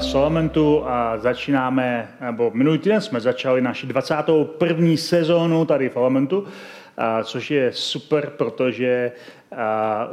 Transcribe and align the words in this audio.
Solamentu 0.00 0.82
a 0.86 1.18
začínáme, 1.18 2.08
nebo 2.20 2.50
minulý 2.54 2.78
týden 2.78 3.00
jsme 3.00 3.20
začali 3.20 3.60
naši 3.60 3.86
21. 3.86 4.88
sezónu 4.96 5.64
tady 5.64 5.88
v 5.88 5.92
Solamentu, 5.92 6.44
což 7.24 7.50
je 7.50 7.72
super, 7.72 8.30
protože 8.36 9.12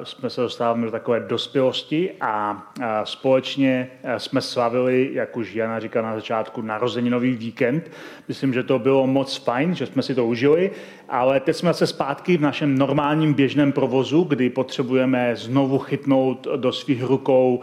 jsme 0.04 0.30
se 0.30 0.42
dostávali 0.42 0.82
do 0.82 0.92
takové 0.92 1.20
dospělosti 1.20 2.12
a 2.22 2.64
společně 3.04 3.90
jsme 4.18 4.42
slavili, 4.42 5.10
jak 5.14 5.38
už 5.38 5.56
Jana 5.56 5.80
říkala 5.80 6.10
na 6.10 6.16
začátku, 6.16 6.62
narozeninový 6.62 7.34
víkend. 7.34 7.92
Myslím, 8.28 8.54
že 8.54 8.64
to 8.64 8.80
bylo 8.80 9.08
moc 9.08 9.38
fajn, 9.38 9.76
že 9.76 9.86
jsme 9.86 10.02
si 10.02 10.16
to 10.16 10.26
užili, 10.26 10.72
ale 11.10 11.40
teď 11.40 11.56
jsme 11.56 11.74
se 11.74 11.88
zpátky 11.88 12.38
v 12.38 12.42
našem 12.42 12.78
normálním 12.78 13.34
běžném 13.34 13.72
provozu, 13.72 14.24
kdy 14.24 14.50
potřebujeme 14.50 15.36
znovu 15.36 15.80
chytnout 15.80 16.48
do 16.56 16.72
svých 16.72 17.04
rukou, 17.04 17.62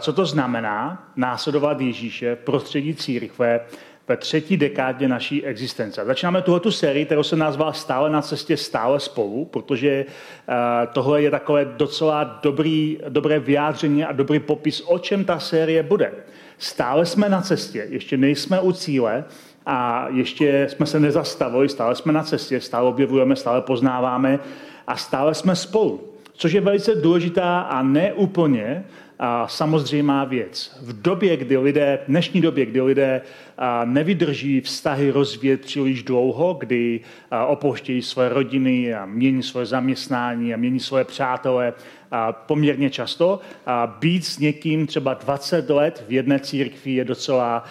co 0.00 0.12
to 0.12 0.26
znamená 0.26 1.08
následovat 1.16 1.80
Ježíše 1.80 2.34
v 2.34 2.44
prostředí 2.44 2.94
církve, 2.94 3.60
ve 4.10 4.16
třetí 4.16 4.56
dekádě 4.56 5.08
naší 5.08 5.44
existence. 5.44 6.04
Začínáme 6.04 6.42
tuhletu 6.42 6.70
sérii, 6.70 7.04
kterou 7.06 7.22
se 7.22 7.36
nazval 7.36 7.72
Stále 7.72 8.10
na 8.10 8.22
cestě, 8.22 8.56
stále 8.56 9.00
spolu, 9.00 9.44
protože 9.44 10.04
uh, 10.04 10.54
tohle 10.92 11.22
je 11.22 11.30
takové 11.30 11.64
docela 11.64 12.40
dobrý, 12.42 12.98
dobré 13.08 13.38
vyjádření 13.38 14.04
a 14.04 14.12
dobrý 14.12 14.38
popis, 14.38 14.82
o 14.86 14.98
čem 14.98 15.24
ta 15.24 15.38
série 15.38 15.82
bude. 15.82 16.12
Stále 16.58 17.06
jsme 17.06 17.28
na 17.28 17.40
cestě, 17.40 17.86
ještě 17.90 18.16
nejsme 18.16 18.60
u 18.60 18.72
cíle 18.72 19.24
a 19.66 20.08
ještě 20.10 20.66
jsme 20.70 20.86
se 20.86 21.00
nezastavili, 21.00 21.68
stále 21.68 21.94
jsme 21.94 22.12
na 22.12 22.22
cestě, 22.22 22.60
stále 22.60 22.88
objevujeme, 22.88 23.36
stále 23.36 23.60
poznáváme 23.60 24.38
a 24.86 24.96
stále 24.96 25.34
jsme 25.34 25.56
spolu. 25.56 26.00
Což 26.32 26.52
je 26.52 26.60
velice 26.60 26.94
důležitá 26.94 27.60
a 27.60 27.82
neúplně 27.82 28.84
a 29.22 29.48
samozřejmá 29.48 30.24
věc. 30.24 30.78
V 30.82 31.02
době, 31.02 31.36
kdy 31.36 31.56
lidé, 31.56 31.98
v 32.04 32.08
dnešní 32.08 32.40
době, 32.40 32.66
kdy 32.66 32.80
lidé 32.80 33.20
nevydrží 33.84 34.60
vztahy 34.60 35.10
rozvíjet 35.10 35.60
příliš 35.60 36.02
dlouho, 36.02 36.54
kdy 36.54 37.00
opouštějí 37.46 38.02
své 38.02 38.28
rodiny 38.28 38.94
a 38.94 39.06
mění 39.06 39.42
své 39.42 39.66
zaměstnání 39.66 40.54
a 40.54 40.56
mění 40.56 40.80
své 40.80 41.04
přátelé 41.04 41.72
poměrně 42.46 42.90
často, 42.90 43.40
být 43.98 44.24
s 44.24 44.38
někým 44.38 44.86
třeba 44.86 45.14
20 45.14 45.70
let 45.70 46.04
v 46.08 46.12
jedné 46.12 46.38
církvi 46.38 46.92
je 46.92 47.04
docela, 47.04 47.64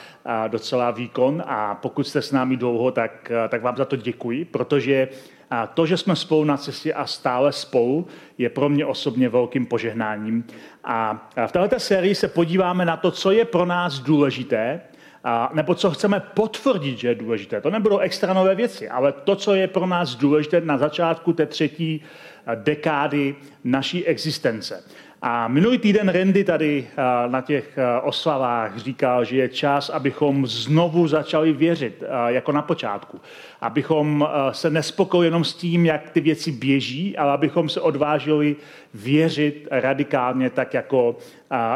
docela 0.48 0.92
výkon 0.92 1.44
a 1.48 1.76
pokud 1.76 2.08
jste 2.08 2.22
s 2.22 2.32
námi 2.32 2.58
dlouho, 2.58 2.92
tak, 2.92 3.32
tak 3.50 3.62
vám 3.62 3.78
za 3.78 3.86
to 3.86 3.96
děkuji, 3.96 4.46
protože 4.46 5.08
a 5.52 5.68
to, 5.68 5.86
že 5.86 5.98
jsme 5.98 6.16
spolu 6.16 6.44
na 6.44 6.58
cestě 6.58 6.94
a 6.94 7.06
stále 7.06 7.52
spolu, 7.52 8.08
je 8.38 8.50
pro 8.50 8.70
mě 8.70 8.86
osobně 8.86 9.30
velkým 9.30 9.66
požehnáním. 9.66 10.44
A 10.84 11.30
v 11.48 11.52
této 11.52 11.80
sérii 11.80 12.16
se 12.16 12.28
podíváme 12.28 12.86
na 12.86 12.98
to, 12.98 13.12
co 13.12 13.32
je 13.32 13.46
pro 13.46 13.66
nás 13.66 14.00
důležité, 14.00 14.82
a, 15.24 15.50
nebo 15.54 15.76
co 15.76 15.92
chceme 15.92 16.20
potvrdit, 16.20 16.98
že 17.00 17.08
je 17.08 17.16
důležité. 17.16 17.62
To 17.62 17.70
nebudou 17.70 17.98
extra 17.98 18.34
nové 18.34 18.56
věci, 18.56 18.90
ale 18.90 19.12
to, 19.12 19.36
co 19.36 19.56
je 19.56 19.68
pro 19.68 19.88
nás 19.88 20.16
důležité 20.16 20.62
na 20.62 20.78
začátku 20.78 21.34
té 21.34 21.46
třetí 21.46 22.04
dekády 22.56 23.36
naší 23.64 24.06
existence. 24.06 24.84
A 25.22 25.48
minulý 25.48 25.78
týden 25.78 26.10
Randy 26.10 26.44
tady 26.44 26.88
na 27.28 27.42
těch 27.42 27.78
oslavách 28.04 28.78
říkal, 28.78 29.26
že 29.26 29.38
je 29.38 29.50
čas, 29.50 29.90
abychom 29.90 30.48
znovu 30.48 31.08
začali 31.08 31.54
věřit, 31.54 32.04
jako 32.28 32.52
na 32.52 32.62
počátku. 32.62 33.22
Abychom 33.62 34.28
se 34.52 34.70
nespokojili 34.70 35.28
jenom 35.28 35.44
s 35.44 35.54
tím, 35.54 35.86
jak 35.86 36.10
ty 36.10 36.22
věci 36.22 36.52
běží, 36.52 37.18
ale 37.18 37.32
abychom 37.32 37.70
se 37.70 37.82
odvážili 37.82 38.56
věřit 38.94 39.68
radikálně 39.72 40.50
tak, 40.50 40.74
jako, 40.74 41.18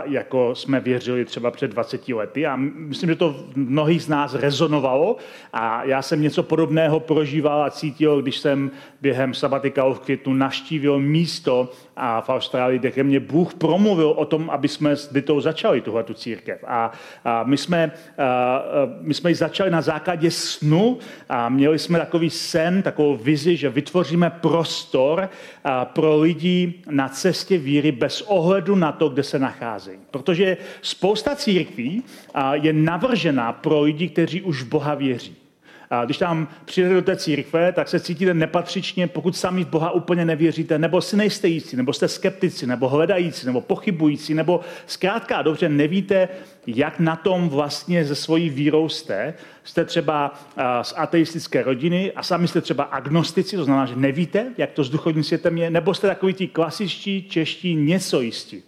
jako 0.06 0.56
jsme 0.56 0.80
věřili 0.80 1.26
třeba 1.26 1.52
před 1.52 1.72
20 1.72 2.10
lety. 2.10 2.46
A 2.46 2.56
myslím, 2.56 3.10
že 3.10 3.16
to 3.16 3.36
mnohých 3.56 4.04
z 4.04 4.08
nás 4.08 4.34
rezonovalo. 4.34 5.18
A 5.54 5.84
já 5.84 6.02
jsem 6.02 6.22
něco 6.22 6.44
podobného 6.44 7.00
prožíval 7.00 7.64
a 7.64 7.70
cítil, 7.70 8.22
když 8.22 8.38
jsem 8.38 8.72
během 9.02 9.34
sabatikalu 9.34 9.94
v 9.94 10.00
květnu 10.00 10.34
naštívil 10.34 11.00
místo 11.00 11.72
a 11.96 12.22
v 12.22 12.30
Austrálii, 12.30 12.80
kde 12.80 13.04
mně 13.04 13.20
Bůh 13.20 13.54
promluvil 13.54 14.10
o 14.10 14.26
tom, 14.26 14.50
aby 14.50 14.68
jsme 14.68 14.96
s 14.96 15.14
Ditou 15.14 15.42
začali 15.42 15.82
tuhle 15.82 16.04
tu 16.04 16.14
církev. 16.14 16.64
A, 16.68 16.92
a 17.24 17.44
my, 17.44 17.58
jsme, 17.58 17.92
a, 18.18 18.64
my 19.02 19.14
jsme 19.14 19.32
ji 19.32 19.36
začali 19.36 19.70
na 19.70 19.82
základě 19.82 20.32
snu 20.32 20.98
a 21.30 21.50
měli 21.50 21.73
jsme 21.80 22.00
takový 22.00 22.30
sen, 22.30 22.82
takovou 22.82 23.16
vizi, 23.16 23.58
že 23.58 23.70
vytvoříme 23.70 24.30
prostor 24.30 25.30
a, 25.64 25.86
pro 25.86 26.20
lidi 26.20 26.74
na 26.90 27.10
cestě 27.10 27.58
víry 27.58 27.92
bez 27.92 28.22
ohledu 28.22 28.76
na 28.76 28.92
to, 28.92 29.10
kde 29.10 29.24
se 29.24 29.40
nacházejí. 29.40 30.00
Protože 30.12 30.58
spousta 30.82 31.36
církví 31.36 32.04
a, 32.34 32.56
je 32.56 32.74
navržená 32.74 33.54
pro 33.54 33.82
lidi, 33.82 34.10
kteří 34.10 34.42
už 34.42 34.62
v 34.62 34.68
Boha 34.68 34.96
věří. 34.96 35.43
A 35.90 36.06
když 36.06 36.18
tam 36.18 36.48
přijdete 36.66 36.96
do 36.96 37.02
té 37.02 37.16
církve, 37.16 37.72
tak 37.72 37.88
se 37.88 38.00
cítíte 38.00 38.34
nepatřičně, 38.34 39.08
pokud 39.08 39.38
sami 39.38 39.64
v 39.64 39.68
Boha 39.68 39.92
úplně 39.92 40.26
nevěříte, 40.26 40.80
nebo 40.80 41.02
si 41.02 41.18
nejste 41.18 41.48
jistí, 41.48 41.76
nebo 41.76 41.94
jste 41.94 42.08
skeptici, 42.08 42.68
nebo 42.68 42.90
hledající, 42.90 43.46
nebo 43.46 43.62
pochybující, 43.62 44.34
nebo 44.34 44.60
zkrátka 44.88 45.42
dobře 45.42 45.70
nevíte, 45.70 46.30
jak 46.68 47.00
na 47.00 47.16
tom 47.16 47.50
vlastně 47.50 48.06
ze 48.06 48.16
svojí 48.16 48.50
vírou 48.50 48.90
jste. 48.90 49.34
Jste 49.64 49.86
třeba 49.86 50.34
z 50.82 50.94
ateistické 50.98 51.64
rodiny 51.64 52.12
a 52.12 52.24
sami 52.24 52.48
jste 52.48 52.62
třeba 52.62 52.84
agnostici, 52.84 53.56
to 53.56 53.64
znamená, 53.64 53.86
že 53.86 53.96
nevíte, 53.96 54.46
jak 54.58 54.72
to 54.72 54.84
s 54.84 54.90
duchovním 54.90 55.24
světem 55.24 55.58
je, 55.58 55.70
nebo 55.70 55.94
jste 55.94 56.08
takový 56.08 56.34
ti 56.34 56.48
klasičtí 56.48 57.24
čeští 57.30 57.76
něco 57.76 58.22
jistí. 58.22 58.64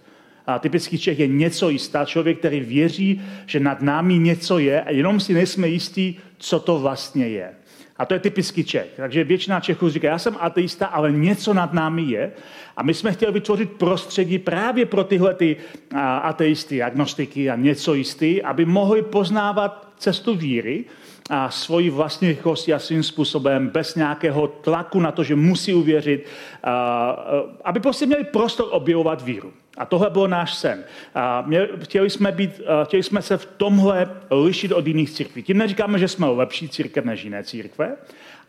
A 0.48 0.60
typický 0.60 0.98
Čech 0.98 1.20
je 1.20 1.28
něco 1.28 1.70
jistá, 1.70 2.06
člověk, 2.06 2.40
který 2.40 2.60
věří, 2.60 3.22
že 3.46 3.60
nad 3.60 3.82
námi 3.82 4.18
něco 4.18 4.60
je 4.60 4.82
a 4.82 4.92
jenom 4.92 5.20
si 5.20 5.34
nejsme 5.34 5.68
jistí, 5.68 6.20
co 6.38 6.60
to 6.60 6.80
vlastně 6.80 7.28
je. 7.28 7.50
A 7.98 8.06
to 8.06 8.14
je 8.14 8.20
typický 8.20 8.64
Čech. 8.64 8.88
Takže 8.96 9.24
většina 9.24 9.60
Čechů 9.60 9.90
říká, 9.90 10.08
já 10.08 10.20
jsem 10.20 10.36
ateista, 10.40 10.86
ale 10.86 11.12
něco 11.12 11.54
nad 11.54 11.74
námi 11.74 12.04
je. 12.04 12.32
A 12.78 12.84
my 12.84 12.94
jsme 12.94 13.12
chtěli 13.12 13.32
vytvořit 13.32 13.72
prostředí 13.72 14.40
právě 14.40 14.86
pro 14.86 15.04
tyhle 15.04 15.34
ty 15.34 15.58
ateisty, 16.22 16.84
agnostiky 16.84 17.50
a 17.50 17.56
něco 17.56 17.94
jistý, 17.94 18.42
aby 18.42 18.66
mohli 18.66 19.02
poznávat 19.02 19.94
cestu 19.98 20.36
víry 20.36 20.86
a 21.30 21.50
svoji 21.50 21.90
vlastní 21.90 22.28
rychlosti 22.28 22.74
a 22.74 22.80
svým 22.80 23.04
způsobem, 23.04 23.70
bez 23.70 23.96
nějakého 23.96 24.48
tlaku 24.48 25.00
na 25.00 25.12
to, 25.12 25.24
že 25.24 25.36
musí 25.36 25.74
uvěřit, 25.74 26.26
aby 27.64 27.80
prostě 27.80 28.06
měli 28.06 28.24
prostor 28.24 28.68
objevovat 28.72 29.22
víru. 29.22 29.54
A 29.78 29.86
tohle 29.86 30.10
byl 30.10 30.28
náš 30.28 30.54
sen. 30.54 30.84
A 31.16 31.42
mě, 31.42 31.68
chtěli, 31.84 32.10
jsme 32.10 32.32
být, 32.32 32.62
chtěli 32.84 33.04
jsme 33.04 33.22
se 33.22 33.38
v 33.38 33.46
tomhle 33.46 34.10
lišit 34.32 34.72
od 34.72 34.88
jiných 34.88 35.12
církví. 35.12 35.44
Tím 35.44 35.58
neříkáme, 35.58 36.00
že 36.00 36.08
jsme 36.08 36.28
lepší 36.28 36.70
církev 36.70 37.06
než 37.06 37.24
jiné 37.24 37.44
církve, 37.44 37.96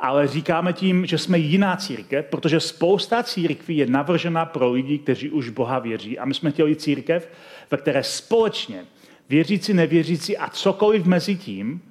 ale 0.01 0.29
říkáme 0.29 0.73
tím, 0.73 1.07
že 1.07 1.19
jsme 1.19 1.39
jiná 1.39 1.77
církev, 1.77 2.27
protože 2.31 2.61
spousta 2.61 3.23
církví 3.23 3.77
je 3.77 3.87
navržena 3.87 4.45
pro 4.45 4.73
lidi, 4.73 4.99
kteří 4.99 5.31
už 5.31 5.49
Boha 5.49 5.79
věří. 5.79 6.19
A 6.19 6.25
my 6.25 6.35
jsme 6.35 6.51
chtěli 6.51 6.77
církev, 6.77 7.31
ve 7.71 7.77
které 7.79 8.03
společně 8.03 8.85
věřící, 9.29 9.75
nevěřící 9.75 10.39
a 10.39 10.49
cokoliv 10.49 11.07
mezi 11.07 11.37
tím 11.37 11.83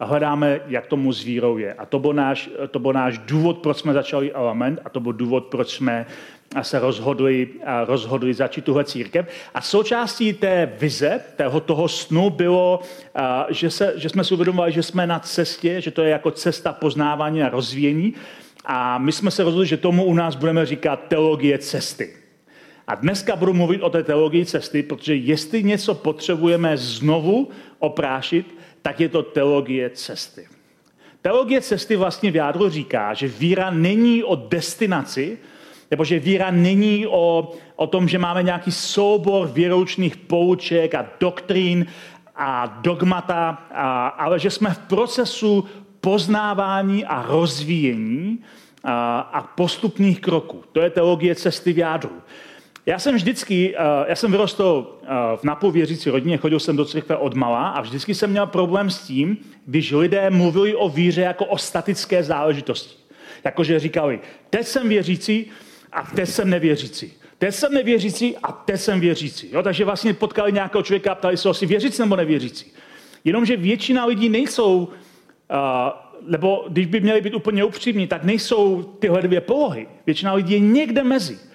hledáme, 0.00 0.60
jak 0.66 0.86
tomu 0.86 1.12
s 1.12 1.24
vírou 1.24 1.58
je. 1.58 1.74
A 1.74 1.86
to 1.86 1.98
byl 1.98 2.12
náš, 2.12 2.50
to 2.70 2.78
byl 2.78 2.92
náš 2.92 3.18
důvod, 3.18 3.58
proč 3.58 3.76
jsme 3.76 3.92
začali 3.92 4.32
Element 4.32 4.80
a 4.84 4.88
to 4.88 5.00
byl 5.00 5.12
důvod, 5.12 5.44
proč 5.46 5.76
jsme 5.76 6.06
se 6.62 6.78
rozhodli, 6.78 7.48
rozhodli 7.84 8.34
začít 8.34 8.64
tuhle 8.64 8.84
církev. 8.84 9.28
A 9.54 9.60
součástí 9.60 10.32
té 10.32 10.72
vize, 10.78 11.20
tého, 11.36 11.60
toho 11.60 11.88
snu 11.88 12.30
bylo, 12.30 12.80
že, 13.48 13.70
se, 13.70 13.92
že 13.96 14.08
jsme 14.08 14.24
si 14.24 14.34
uvědomovali, 14.34 14.72
že 14.72 14.82
jsme 14.82 15.06
na 15.06 15.18
cestě, 15.18 15.80
že 15.80 15.90
to 15.90 16.02
je 16.02 16.10
jako 16.10 16.30
cesta 16.30 16.72
poznávání 16.72 17.42
a 17.42 17.48
rozvíjení. 17.48 18.14
A 18.64 18.98
my 18.98 19.12
jsme 19.12 19.30
se 19.30 19.44
rozhodli, 19.44 19.66
že 19.66 19.76
tomu 19.76 20.04
u 20.04 20.14
nás 20.14 20.36
budeme 20.36 20.66
říkat 20.66 21.00
teologie 21.08 21.58
cesty. 21.58 22.14
A 22.86 22.94
dneska 22.94 23.36
budu 23.36 23.54
mluvit 23.54 23.82
o 23.82 23.90
té 23.90 24.02
teologii 24.02 24.46
cesty, 24.46 24.82
protože 24.82 25.14
jestli 25.14 25.62
něco 25.62 25.94
potřebujeme 25.94 26.76
znovu 26.76 27.48
oprášit, 27.78 28.58
tak 28.82 29.00
je 29.00 29.08
to 29.08 29.22
teologie 29.22 29.90
cesty. 29.90 30.48
Teologie 31.22 31.60
cesty 31.60 31.96
vlastně 31.96 32.30
v 32.30 32.36
jádru 32.36 32.68
říká, 32.68 33.14
že 33.14 33.28
víra 33.28 33.70
není 33.70 34.24
o 34.24 34.36
destinaci, 34.36 35.38
nebo 35.90 36.04
že 36.04 36.18
víra 36.18 36.50
není 36.50 37.06
o, 37.06 37.52
o 37.76 37.86
tom, 37.86 38.08
že 38.08 38.18
máme 38.18 38.42
nějaký 38.42 38.72
soubor 38.72 39.48
věroučných 39.48 40.16
pouček 40.16 40.94
a 40.94 41.06
doktrín 41.20 41.86
a 42.36 42.66
dogmata, 42.66 43.58
a, 43.74 44.08
ale 44.08 44.38
že 44.38 44.50
jsme 44.50 44.70
v 44.70 44.78
procesu 44.78 45.64
poznávání 46.00 47.04
a 47.04 47.22
rozvíjení 47.22 48.38
a, 48.84 49.20
a 49.20 49.42
postupných 49.42 50.20
kroků. 50.20 50.64
To 50.72 50.80
je 50.80 50.90
teologie 50.90 51.34
cesty 51.34 51.72
v 51.72 51.78
jádru. 51.78 52.12
Já 52.86 52.98
jsem 52.98 53.14
vždycky, 53.14 53.74
já 54.06 54.16
jsem 54.16 54.30
vyrostl 54.30 54.98
v 55.36 55.44
napověřící 55.44 56.10
rodině, 56.10 56.36
chodil 56.36 56.60
jsem 56.60 56.76
do 56.76 56.84
církve 56.84 57.16
od 57.16 57.34
mala 57.34 57.68
a 57.68 57.80
vždycky 57.80 58.14
jsem 58.14 58.30
měl 58.30 58.46
problém 58.46 58.90
s 58.90 58.98
tím, 58.98 59.36
když 59.66 59.92
lidé 59.92 60.30
mluvili 60.30 60.74
o 60.74 60.88
víře 60.88 61.20
jako 61.20 61.44
o 61.44 61.58
statické 61.58 62.22
záležitosti. 62.22 62.96
Jakože 63.44 63.78
říkali, 63.78 64.20
teď 64.50 64.66
jsem 64.66 64.88
věřící 64.88 65.46
a 65.92 66.02
teď 66.02 66.28
jsem 66.28 66.50
nevěřící. 66.50 67.12
Teď 67.38 67.54
jsem 67.54 67.74
nevěřící 67.74 68.36
a 68.36 68.52
teď 68.52 68.80
jsem 68.80 69.00
věřící. 69.00 69.48
Jo? 69.52 69.62
Takže 69.62 69.84
vlastně 69.84 70.14
potkali 70.14 70.52
nějakého 70.52 70.82
člověka 70.82 71.12
a 71.12 71.14
ptali 71.14 71.36
se, 71.36 71.48
jestli 71.48 71.66
věřící 71.66 72.02
nebo 72.02 72.16
nevěřící. 72.16 72.72
Jenomže 73.24 73.56
většina 73.56 74.04
lidí 74.04 74.28
nejsou, 74.28 74.78
uh, 74.78 74.88
nebo 76.26 76.64
když 76.68 76.86
by 76.86 77.00
měli 77.00 77.20
být 77.20 77.34
úplně 77.34 77.64
upřímní, 77.64 78.06
tak 78.06 78.24
nejsou 78.24 78.82
tyhle 78.82 79.22
dvě 79.22 79.40
polohy. 79.40 79.88
Většina 80.06 80.32
lidí 80.32 80.52
je 80.52 80.60
někde 80.60 81.04
mezi 81.04 81.49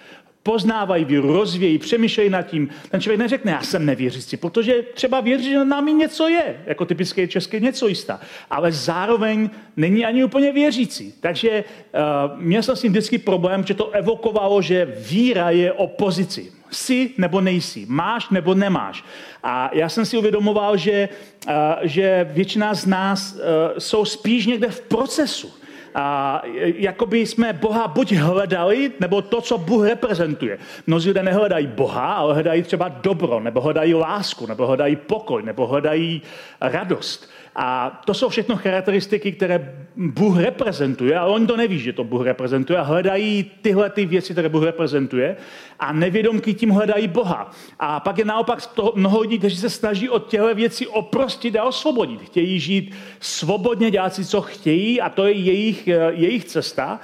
poznávají 0.46 1.06
víru, 1.06 1.34
rozvějí, 1.34 1.78
přemýšlejí 1.78 2.30
nad 2.30 2.42
tím. 2.42 2.70
Ten 2.90 3.02
člověk 3.02 3.20
neřekne, 3.20 3.52
já 3.52 3.62
jsem 3.62 3.86
nevěřící, 3.86 4.38
protože 4.38 4.82
třeba 4.94 5.22
věří, 5.22 5.50
že 5.50 5.66
námi 5.66 5.94
něco 5.94 6.28
je, 6.28 6.62
jako 6.66 6.86
typické 6.86 7.28
české 7.28 7.60
něco 7.60 7.88
jistá, 7.88 8.20
ale 8.50 8.72
zároveň 8.72 9.50
není 9.78 10.06
ani 10.06 10.24
úplně 10.24 10.52
věřící. 10.52 11.14
Takže 11.20 11.64
uh, 11.64 12.42
měl 12.42 12.64
jsem 12.64 12.76
s 12.76 12.82
tím 12.82 12.92
vždycky 12.92 13.18
problém, 13.18 13.64
že 13.66 13.74
to 13.74 13.90
evokovalo, 13.90 14.62
že 14.62 14.86
víra 15.10 15.50
je 15.50 15.74
opozici. 15.74 16.52
Jsi 16.70 17.12
nebo 17.18 17.42
nejsi, 17.42 17.86
máš 17.90 18.30
nebo 18.30 18.54
nemáš. 18.54 19.04
A 19.44 19.70
já 19.74 19.90
jsem 19.90 20.06
si 20.06 20.18
uvědomoval, 20.18 20.78
že, 20.78 21.10
uh, 21.48 21.54
že 21.82 22.30
většina 22.34 22.74
z 22.74 22.86
nás 22.86 23.34
uh, 23.34 23.40
jsou 23.78 24.06
spíš 24.06 24.46
někde 24.46 24.68
v 24.68 24.82
procesu 24.82 25.65
a, 25.96 26.42
jakoby 26.76 27.26
jsme 27.26 27.54
Boha 27.54 27.88
buď 27.88 28.12
hledali, 28.12 28.92
nebo 29.00 29.22
to, 29.22 29.42
co 29.42 29.58
Bůh 29.58 29.88
reprezentuje. 29.88 30.58
Mnozí 30.88 31.10
lidé 31.10 31.24
nehledají 31.24 31.68
Boha, 31.68 32.14
ale 32.14 32.34
hledají 32.34 32.64
třeba 32.64 32.88
dobro, 32.88 33.40
nebo 33.40 33.62
hledají 33.62 33.94
lásku, 33.94 34.48
nebo 34.48 34.68
hledají 34.68 34.96
pokoj, 34.96 35.44
nebo 35.44 35.68
hledají 35.68 36.22
radost. 36.62 37.30
A 37.56 38.02
to 38.06 38.14
jsou 38.14 38.30
všechno 38.30 38.56
charakteristiky, 38.56 39.32
které 39.32 39.88
Bůh 39.96 40.40
reprezentuje, 40.40 41.18
ale 41.18 41.32
oni 41.32 41.48
to 41.48 41.58
neví, 41.58 41.80
že 41.80 41.94
to 41.94 42.04
Bůh 42.04 42.26
reprezentuje 42.26 42.80
a 42.80 42.82
hledají 42.82 43.52
tyhle 43.62 43.90
ty 43.90 44.06
věci, 44.06 44.34
které 44.34 44.50
Bůh 44.50 44.64
reprezentuje 44.64 45.38
a 45.80 45.94
nevědomky 45.94 46.54
tím 46.54 46.70
hledají 46.70 47.08
Boha. 47.08 47.52
A 47.80 48.00
pak 48.00 48.18
je 48.18 48.26
naopak 48.26 48.66
toho 48.66 48.94
mnoho 48.96 49.22
lidí, 49.22 49.40
kteří 49.40 49.58
se 49.58 49.70
snaží 49.70 50.10
od 50.10 50.28
těchto 50.28 50.56
věcí 50.56 50.88
oprostit 50.88 51.56
a 51.56 51.64
osvobodit. 51.64 52.22
Chtějí 52.22 52.60
žít 52.60 52.96
svobodně, 53.20 53.92
dělat 53.92 54.16
si, 54.16 54.26
co 54.26 54.42
chtějí 54.42 55.02
a 55.02 55.10
to 55.10 55.26
je 55.26 55.34
jejich, 55.34 55.88
jejich 56.10 56.46
cesta 56.46 57.00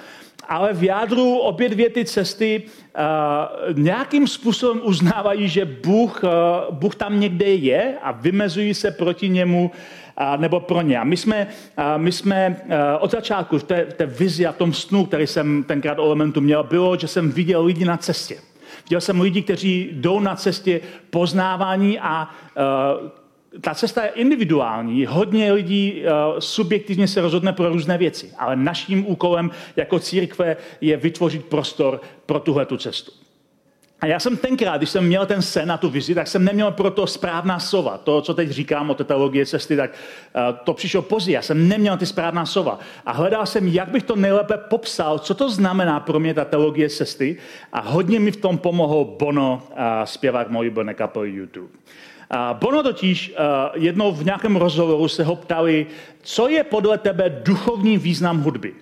ale 0.51 0.73
v 0.73 0.83
jádru 0.83 1.37
obě 1.37 1.69
dvě 1.69 1.89
ty 1.89 2.05
cesty 2.05 2.63
uh, 2.63 3.77
nějakým 3.77 4.27
způsobem 4.27 4.81
uznávají, 4.83 5.49
že 5.49 5.65
Bůh, 5.65 6.23
uh, 6.23 6.29
Bůh 6.75 6.95
tam 6.95 7.19
někde 7.19 7.45
je 7.45 7.93
a 8.03 8.11
vymezují 8.11 8.73
se 8.73 8.91
proti 8.91 9.29
němu 9.29 9.71
nebo 10.37 10.59
pro 10.59 10.81
ně. 10.81 10.99
A 10.99 11.03
my 11.03 11.17
jsme, 11.17 11.47
my 11.97 12.11
jsme 12.11 12.61
od 12.99 13.11
začátku 13.11 13.59
v 13.59 13.63
té, 13.63 13.85
té 13.85 14.05
vizi 14.05 14.45
a 14.45 14.53
tom 14.53 14.73
snu, 14.73 15.05
který 15.05 15.27
jsem 15.27 15.63
tenkrát 15.63 15.99
o 15.99 16.05
elementu 16.05 16.41
měl, 16.41 16.63
bylo, 16.63 16.97
že 16.97 17.07
jsem 17.07 17.31
viděl 17.31 17.63
lidi 17.63 17.85
na 17.85 17.97
cestě. 17.97 18.37
Viděl 18.83 19.01
jsem 19.01 19.21
lidi, 19.21 19.41
kteří 19.41 19.89
jdou 19.91 20.19
na 20.19 20.35
cestě 20.35 20.81
poznávání 21.09 21.99
a 21.99 22.29
ta 23.61 23.75
cesta 23.75 24.03
je 24.03 24.09
individuální. 24.09 25.05
Hodně 25.05 25.53
lidí 25.53 26.03
subjektivně 26.39 27.07
se 27.07 27.21
rozhodne 27.21 27.53
pro 27.53 27.69
různé 27.69 27.97
věci, 27.97 28.31
ale 28.37 28.55
naším 28.55 29.07
úkolem 29.07 29.51
jako 29.75 29.99
církve 29.99 30.57
je 30.81 30.97
vytvořit 30.97 31.45
prostor 31.45 32.01
pro 32.25 32.39
tuhle 32.39 32.65
tu 32.65 32.77
cestu. 32.77 33.11
A 34.01 34.05
já 34.05 34.19
jsem 34.19 34.37
tenkrát, 34.37 34.77
když 34.77 34.89
jsem 34.89 35.05
měl 35.05 35.25
ten 35.25 35.41
sen 35.41 35.67
na 35.67 35.77
tu 35.77 35.89
vizi, 35.89 36.15
tak 36.15 36.27
jsem 36.27 36.45
neměl 36.45 36.71
proto 36.71 37.07
správná 37.07 37.59
slova. 37.59 37.97
To, 37.97 38.21
co 38.21 38.33
teď 38.33 38.49
říkám 38.49 38.89
o 38.89 38.93
teologie 38.93 39.45
cesty, 39.45 39.77
tak 39.77 39.91
uh, 39.91 40.57
to 40.63 40.73
přišlo 40.73 41.01
později. 41.01 41.35
Já 41.35 41.41
jsem 41.41 41.67
neměl 41.67 41.97
ty 41.97 42.05
správná 42.05 42.45
slova. 42.45 42.79
A 43.05 43.11
hledal 43.11 43.45
jsem, 43.45 43.67
jak 43.67 43.89
bych 43.89 44.03
to 44.03 44.15
nejlépe 44.15 44.57
popsal, 44.57 45.19
co 45.19 45.33
to 45.33 45.49
znamená 45.49 45.99
pro 45.99 46.19
mě 46.19 46.33
ta 46.33 46.45
teologie 46.45 46.89
cesty. 46.89 47.37
A 47.73 47.81
hodně 47.81 48.19
mi 48.19 48.31
v 48.31 48.37
tom 48.37 48.57
pomohl 48.57 49.05
Bono, 49.19 49.63
zpěvák 50.05 50.49
mojí 50.49 50.69
oblíbené 50.69 50.93
kapely 50.93 51.29
YouTube. 51.29 51.69
Bono 52.53 52.83
totiž 52.83 53.29
uh, 53.29 53.83
jednou 53.83 54.11
v 54.11 54.25
nějakém 54.25 54.55
rozhovoru 54.55 55.07
se 55.07 55.23
ho 55.23 55.35
ptali, 55.35 55.85
co 56.21 56.47
je 56.47 56.63
podle 56.63 56.97
tebe 56.97 57.41
duchovní 57.43 57.97
význam 57.97 58.41
hudby. 58.41 58.73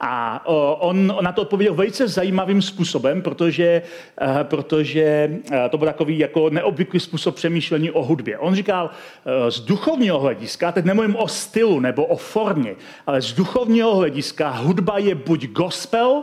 A 0.00 0.42
on 0.80 1.16
na 1.20 1.32
to 1.32 1.42
odpověděl 1.42 1.74
velice 1.74 2.08
zajímavým 2.08 2.62
způsobem, 2.62 3.22
protože, 3.22 3.82
eh, 4.20 4.44
protože 4.44 5.30
eh, 5.50 5.68
to 5.68 5.78
byl 5.78 5.86
takový 5.86 6.18
jako 6.18 6.50
neobvyklý 6.50 7.00
způsob 7.00 7.34
přemýšlení 7.34 7.90
o 7.90 8.04
hudbě. 8.04 8.38
On 8.38 8.54
říkal, 8.54 8.90
eh, 8.90 9.50
z 9.50 9.60
duchovního 9.60 10.20
hlediska, 10.20 10.72
teď 10.72 10.84
nemluvím 10.84 11.16
o 11.16 11.28
stylu 11.28 11.80
nebo 11.80 12.06
o 12.06 12.16
formě, 12.16 12.74
ale 13.06 13.22
z 13.22 13.32
duchovního 13.32 13.96
hlediska 13.96 14.48
hudba 14.48 14.98
je 14.98 15.14
buď 15.14 15.46
gospel 15.46 16.22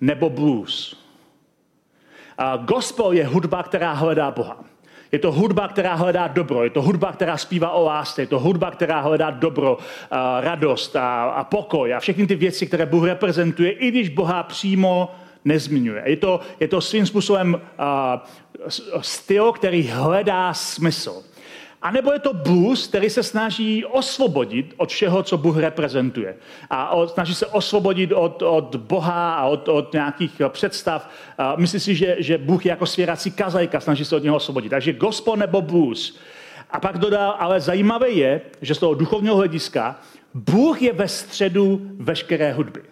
nebo 0.00 0.30
blues. 0.30 0.96
A 2.38 2.56
gospel 2.56 3.12
je 3.12 3.26
hudba, 3.26 3.62
která 3.62 3.92
hledá 3.92 4.30
Boha. 4.30 4.69
Je 5.12 5.18
to 5.18 5.32
hudba, 5.32 5.68
která 5.68 5.94
hledá 5.94 6.28
dobro, 6.28 6.64
je 6.64 6.70
to 6.70 6.82
hudba, 6.82 7.12
která 7.12 7.36
zpívá 7.36 7.70
o 7.70 7.84
lásce, 7.84 8.22
je 8.22 8.26
to 8.26 8.40
hudba, 8.40 8.70
která 8.70 9.00
hledá 9.00 9.30
dobro, 9.30 9.78
a 10.10 10.40
radost 10.40 10.96
a, 10.96 11.24
a 11.24 11.44
pokoj 11.44 11.94
a 11.94 12.00
všechny 12.00 12.26
ty 12.26 12.34
věci, 12.34 12.66
které 12.66 12.86
Bůh 12.86 13.04
reprezentuje, 13.04 13.70
i 13.70 13.88
když 13.90 14.08
Boha 14.08 14.42
přímo 14.42 15.10
nezmiňuje. 15.44 16.02
Je 16.06 16.16
to, 16.16 16.40
je 16.60 16.68
to 16.68 16.80
svým 16.80 17.06
způsobem 17.06 17.54
uh, 17.54 19.00
styl, 19.00 19.52
který 19.52 19.88
hledá 19.88 20.54
smysl. 20.54 21.22
A 21.82 21.90
nebo 21.90 22.12
je 22.12 22.18
to 22.18 22.32
blues, 22.32 22.86
který 22.86 23.10
se 23.10 23.22
snaží 23.22 23.84
osvobodit 23.84 24.74
od 24.76 24.88
všeho, 24.88 25.22
co 25.22 25.38
Bůh 25.38 25.56
reprezentuje. 25.56 26.36
A 26.70 26.90
od, 26.90 27.10
snaží 27.10 27.34
se 27.34 27.46
osvobodit 27.46 28.12
od, 28.12 28.42
od 28.42 28.76
Boha 28.76 29.34
a 29.34 29.46
od, 29.46 29.68
od 29.68 29.92
nějakých 29.92 30.42
představ. 30.48 31.10
A 31.38 31.56
myslí 31.56 31.80
si, 31.80 31.94
že, 31.94 32.16
že 32.18 32.38
Bůh 32.38 32.66
je 32.66 32.70
jako 32.70 32.86
svěrací 32.86 33.30
kazajka, 33.30 33.80
snaží 33.80 34.04
se 34.04 34.16
od 34.16 34.22
něho 34.22 34.36
osvobodit. 34.36 34.70
Takže 34.70 34.92
gospel 34.92 35.36
nebo 35.36 35.62
blues. 35.62 36.18
A 36.70 36.80
pak 36.80 36.98
dodal, 36.98 37.36
ale 37.38 37.60
zajímavé 37.60 38.10
je, 38.10 38.40
že 38.62 38.74
z 38.74 38.78
toho 38.78 38.94
duchovního 38.94 39.36
hlediska 39.36 40.00
Bůh 40.34 40.82
je 40.82 40.92
ve 40.92 41.08
středu 41.08 41.80
veškeré 41.98 42.52
hudby. 42.52 42.82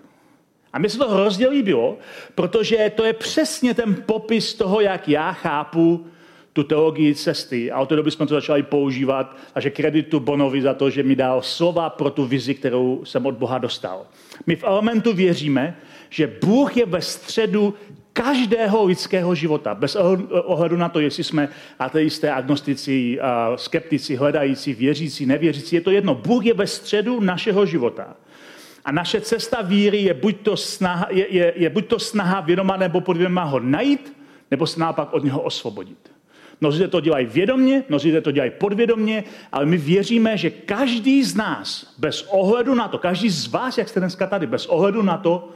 A 0.73 0.79
mi 0.79 0.91
se 0.91 0.99
to 0.99 1.11
hrozně 1.11 1.49
líbilo, 1.49 1.97
protože 2.35 2.93
to 2.95 3.05
je 3.05 3.13
přesně 3.13 3.75
ten 3.75 3.95
popis 3.95 4.55
toho, 4.55 4.81
jak 4.81 5.09
já 5.09 5.33
chápu 5.33 6.07
tu 6.59 6.65
teologii 6.65 7.15
cesty 7.15 7.71
a 7.71 7.81
od 7.81 7.89
té 7.89 7.97
doby 7.97 8.11
jsme 8.11 8.27
to 8.27 8.35
začali 8.35 8.63
používat 8.63 9.37
a 9.55 9.61
že 9.61 9.71
kreditu 9.71 10.21
Bonovi 10.21 10.63
za 10.63 10.75
to, 10.75 10.91
že 10.91 11.03
mi 11.03 11.17
dal 11.17 11.43
slova 11.43 11.91
pro 11.91 12.11
tu 12.11 12.27
vizi, 12.27 12.55
kterou 12.55 13.05
jsem 13.05 13.27
od 13.27 13.35
Boha 13.35 13.59
dostal. 13.59 14.07
My 14.47 14.57
v 14.57 14.65
elementu 14.65 15.13
věříme, 15.13 15.77
že 16.11 16.27
Bůh 16.45 16.77
je 16.77 16.87
ve 16.87 17.03
středu 17.03 17.75
každého 18.13 18.85
lidského 18.85 19.35
života, 19.35 19.75
bez 19.75 19.97
ohledu 20.31 20.77
na 20.77 20.89
to, 20.89 21.01
jestli 21.01 21.25
jsme 21.25 21.49
ateisté, 21.79 22.33
agnostici, 22.33 23.19
skeptici, 23.57 24.17
hledající, 24.17 24.75
věřící, 24.75 25.27
nevěřící, 25.27 25.77
je 25.77 25.81
to 25.81 25.91
jedno. 25.91 26.15
Bůh 26.15 26.47
je 26.47 26.55
ve 26.55 26.67
středu 26.67 27.21
našeho 27.21 27.67
života. 27.67 28.17
A 28.85 28.93
naše 28.93 29.21
cesta 29.21 29.63
víry 29.63 29.99
je 29.99 30.15
buď 30.15 30.37
to 30.43 30.57
snaha, 30.57 31.07
je, 31.11 31.27
je, 31.31 31.53
je 31.57 31.71
buď 31.71 31.87
to 31.87 31.99
snaha 31.99 32.41
vědomá 32.41 32.77
nebo 32.77 33.01
podvědomá 33.01 33.45
ho 33.45 33.61
najít, 33.61 34.17
nebo 34.51 34.67
se 34.67 34.81
naopak 34.81 35.13
od 35.13 35.25
něho 35.25 35.41
osvobodit. 35.41 36.18
Mnozí 36.61 36.89
to 36.89 37.01
dělají 37.01 37.27
vědomně, 37.27 37.85
mnozí 37.89 38.21
to 38.23 38.31
dělají 38.31 38.51
podvědomně, 38.59 39.25
ale 39.53 39.67
my 39.67 39.77
věříme, 39.77 40.37
že 40.37 40.51
každý 40.51 41.25
z 41.25 41.37
nás, 41.37 41.95
bez 41.99 42.23
ohledu 42.23 42.75
na 42.75 42.89
to, 42.89 42.99
každý 42.99 43.31
z 43.31 43.47
vás, 43.47 43.79
jak 43.79 43.89
jste 43.89 44.01
dneska 44.01 44.27
tady, 44.27 44.47
bez 44.47 44.67
ohledu 44.67 45.03
na 45.03 45.17
to, 45.17 45.49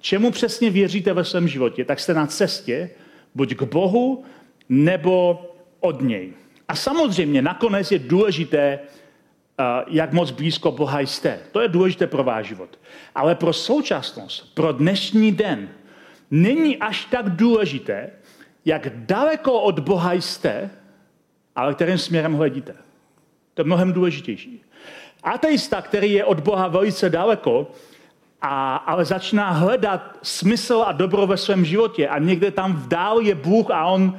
čemu 0.00 0.30
přesně 0.30 0.70
věříte 0.70 1.12
ve 1.12 1.24
svém 1.24 1.48
životě, 1.48 1.84
tak 1.84 2.00
jste 2.00 2.14
na 2.14 2.26
cestě 2.26 2.90
buď 3.34 3.54
k 3.54 3.62
Bohu, 3.62 4.24
nebo 4.68 5.42
od 5.80 6.02
něj. 6.02 6.32
A 6.68 6.74
samozřejmě 6.74 7.42
nakonec 7.42 7.92
je 7.92 7.98
důležité, 7.98 8.78
jak 9.88 10.12
moc 10.12 10.30
blízko 10.30 10.72
Boha 10.72 11.00
jste. 11.00 11.38
To 11.52 11.60
je 11.60 11.68
důležité 11.68 12.06
pro 12.06 12.24
váš 12.24 12.46
život. 12.46 12.78
Ale 13.14 13.34
pro 13.34 13.52
současnost, 13.52 14.54
pro 14.54 14.72
dnešní 14.72 15.32
den, 15.32 15.68
není 16.30 16.76
až 16.76 17.04
tak 17.04 17.28
důležité, 17.28 18.10
jak 18.64 18.88
daleko 19.06 19.60
od 19.60 19.80
Boha 19.80 20.12
jste, 20.12 20.70
ale 21.56 21.74
kterým 21.74 21.98
směrem 21.98 22.34
hledíte. 22.34 22.74
To 23.54 23.60
je 23.60 23.64
mnohem 23.64 23.92
důležitější. 23.92 24.62
Ateista, 25.22 25.82
který 25.82 26.12
je 26.12 26.24
od 26.24 26.40
Boha 26.40 26.68
velice 26.68 27.10
daleko, 27.10 27.70
a, 28.42 28.76
ale 28.76 29.04
začíná 29.04 29.50
hledat 29.50 30.18
smysl 30.22 30.84
a 30.86 30.92
dobro 30.92 31.26
ve 31.26 31.36
svém 31.36 31.64
životě 31.64 32.08
a 32.08 32.18
někde 32.18 32.50
tam 32.50 32.72
v 32.72 32.88
dál 32.88 33.20
je 33.20 33.34
Bůh 33.34 33.70
a 33.70 33.86
on, 33.86 34.02
uh, 34.02 34.16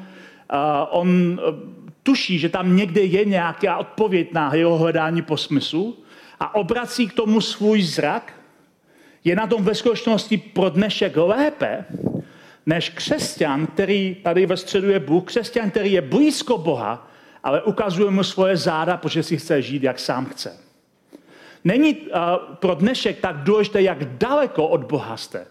on 0.90 1.10
uh, 1.10 1.60
tuší, 2.04 2.40
že 2.40 2.50
tam 2.50 2.76
někde 2.76 3.02
je 3.02 3.26
nějaká 3.26 3.78
odpověď 3.78 4.34
na 4.34 4.54
jeho 4.54 4.78
hledání 4.78 5.22
po 5.22 5.38
smyslu, 5.38 5.98
a 6.40 6.56
obrací 6.56 7.08
k 7.08 7.14
tomu 7.14 7.42
svůj 7.42 7.82
zrak, 7.82 8.34
je 9.24 9.36
na 9.36 9.48
tom 9.48 9.64
ve 9.64 9.76
skutečnosti 9.76 10.38
pro 10.38 10.70
dnešek 10.70 11.18
lépe, 11.18 11.86
než 12.66 12.90
křesťan, 12.90 13.68
který 13.68 14.16
tady 14.24 14.46
ve 14.46 14.58
středu 14.58 14.90
je 14.90 15.00
Bůh, 15.00 15.24
křesťan, 15.24 15.70
který 15.70 15.92
je 15.92 16.02
blízko 16.02 16.58
Boha, 16.58 17.08
ale 17.44 17.62
ukazuje 17.62 18.12
mu 18.12 18.24
svoje 18.24 18.58
záda, 18.58 18.98
protože 18.98 19.24
si 19.24 19.38
chce 19.38 19.62
žít, 19.62 19.84
jak 19.84 20.00
sám 20.00 20.26
chce. 20.26 20.58
Není 21.64 21.96
uh, 21.96 22.10
pro 22.56 22.76
dnešek 22.76 23.20
tak 23.20 23.38
důležité, 23.38 23.82
jak 23.82 24.06
daleko 24.06 24.68
od 24.68 24.84
Boha 24.84 25.18
jste, 25.18 25.48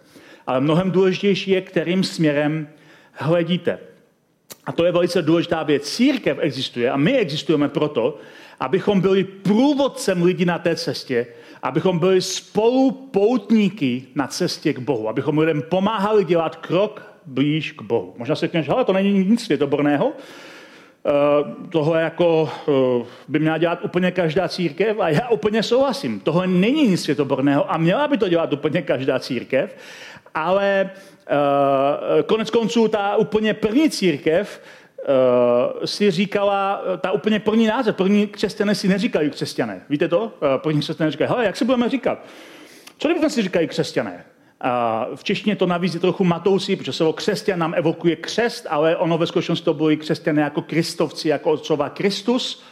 ale 0.46 0.60
mnohem 0.60 0.90
důležitější 0.90 1.50
je, 1.50 1.60
kterým 1.60 2.04
směrem 2.04 2.68
hledíte. 3.12 3.78
A 4.66 4.72
to 4.72 4.84
je 4.84 4.92
velice 4.92 5.22
důležitá 5.22 5.62
věc. 5.62 5.90
Církev 5.90 6.38
existuje 6.40 6.90
a 6.90 6.96
my 6.96 7.18
existujeme 7.18 7.68
proto, 7.68 8.18
abychom 8.60 9.00
byli 9.00 9.24
průvodcem 9.24 10.22
lidí 10.22 10.44
na 10.44 10.58
té 10.58 10.76
cestě, 10.76 11.26
abychom 11.62 11.98
byli 11.98 12.22
spolupoutníky 12.22 14.02
na 14.14 14.26
cestě 14.26 14.72
k 14.72 14.78
Bohu, 14.78 15.08
abychom 15.08 15.38
lidem 15.38 15.62
pomáhali 15.62 16.24
dělat 16.24 16.56
krok 16.56 17.02
blíž 17.26 17.72
k 17.72 17.82
Bohu. 17.82 18.14
Možná 18.16 18.34
si 18.34 18.40
řekneš, 18.40 18.68
ale 18.68 18.84
to 18.84 18.92
není 18.92 19.24
nic 19.24 19.44
světoborného, 19.44 20.12
Uh, 21.04 21.70
tohle 21.70 22.02
jako 22.02 22.50
uh, 22.66 23.06
by 23.28 23.38
měla 23.38 23.58
dělat 23.58 23.84
úplně 23.84 24.10
každá 24.10 24.48
církev 24.48 25.00
a 25.00 25.08
já 25.08 25.28
úplně 25.28 25.62
souhlasím. 25.62 26.20
Tohle 26.20 26.46
není 26.46 26.88
nic 26.88 27.02
světoborného 27.02 27.72
a 27.72 27.76
měla 27.76 28.08
by 28.08 28.18
to 28.18 28.28
dělat 28.28 28.52
úplně 28.52 28.82
každá 28.82 29.18
církev, 29.18 29.76
ale 30.34 30.90
uh, 31.30 32.22
konec 32.22 32.50
konců 32.50 32.88
ta 32.88 33.16
úplně 33.16 33.54
první 33.54 33.90
církev 33.90 34.62
uh, 35.08 35.84
si 35.84 36.10
říkala, 36.10 36.82
ta 37.00 37.12
úplně 37.12 37.40
první 37.40 37.66
název, 37.66 37.96
první 37.96 38.26
křesťané 38.26 38.74
si 38.74 38.88
neříkají 38.88 39.30
křesťané. 39.30 39.82
Víte 39.88 40.08
to? 40.08 40.22
Uh, 40.24 40.30
první 40.56 40.80
křesťané 40.80 41.10
říkají, 41.10 41.28
hele, 41.28 41.44
jak 41.44 41.56
se 41.56 41.64
budeme 41.64 41.88
říkat? 41.88 42.26
Co 42.98 43.08
kdyby 43.08 43.30
si 43.30 43.42
říkají 43.42 43.68
křesťané? 43.68 44.24
A 44.60 45.06
v 45.14 45.24
češtině 45.24 45.56
to 45.56 45.66
navíc 45.66 45.94
je 45.94 46.00
trochu 46.00 46.24
matoucí, 46.24 46.76
protože 46.76 46.92
slovo 46.92 47.12
křesťan 47.12 47.58
nám 47.58 47.74
evokuje 47.74 48.16
křest, 48.16 48.66
ale 48.70 48.96
ono 48.96 49.18
ve 49.18 49.26
skutečnosti 49.26 49.64
to 49.64 49.74
byli 49.74 49.96
křesťané 49.96 50.42
jako 50.42 50.62
kristovci, 50.62 51.28
jako 51.28 51.50
otcova 51.50 51.88
Kristus. 51.88 52.62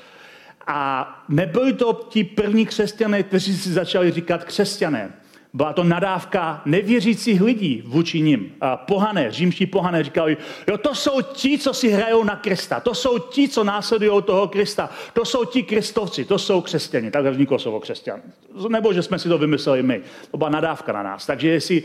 A 0.67 1.09
nebyli 1.29 1.73
to 1.73 2.07
ti 2.09 2.25
první 2.25 2.67
křesťané, 2.67 3.23
kteří 3.23 3.57
si 3.57 3.73
začali 3.73 4.11
říkat 4.11 4.45
křesťané. 4.45 5.13
Byla 5.53 5.73
to 5.73 5.85
nadávka 5.85 6.63
nevěřících 6.65 7.41
lidí 7.41 7.83
vůči 7.87 8.21
ním. 8.21 8.53
A 8.61 8.77
pohané, 8.77 9.33
římští 9.33 9.67
pohané 9.67 10.05
říkali, 10.05 10.37
jo, 10.69 10.79
to 10.79 10.95
jsou 10.95 11.21
ti, 11.21 11.59
co 11.59 11.75
si 11.75 11.89
hrajou 11.89 12.25
na 12.25 12.37
Krista. 12.37 12.81
To 12.81 12.95
jsou 12.95 13.19
ti, 13.19 13.49
co 13.49 13.65
následují 13.65 14.23
toho 14.23 14.49
Krista. 14.49 14.91
To 15.13 15.25
jsou 15.25 15.45
ti 15.45 15.63
kristovci, 15.63 16.25
to 16.25 16.39
jsou 16.39 16.61
křesťani. 16.61 17.11
Tak 17.11 17.27
vzniklo 17.27 17.59
slovo 17.59 17.81
křesťan. 17.81 18.21
Nebo 18.69 18.93
že 18.93 19.03
jsme 19.03 19.19
si 19.19 19.29
to 19.29 19.39
vymysleli 19.39 19.83
my. 19.83 20.01
To 20.31 20.37
byla 20.37 20.51
nadávka 20.51 20.93
na 20.93 21.03
nás. 21.03 21.27
Takže 21.27 21.49
jestli, 21.49 21.83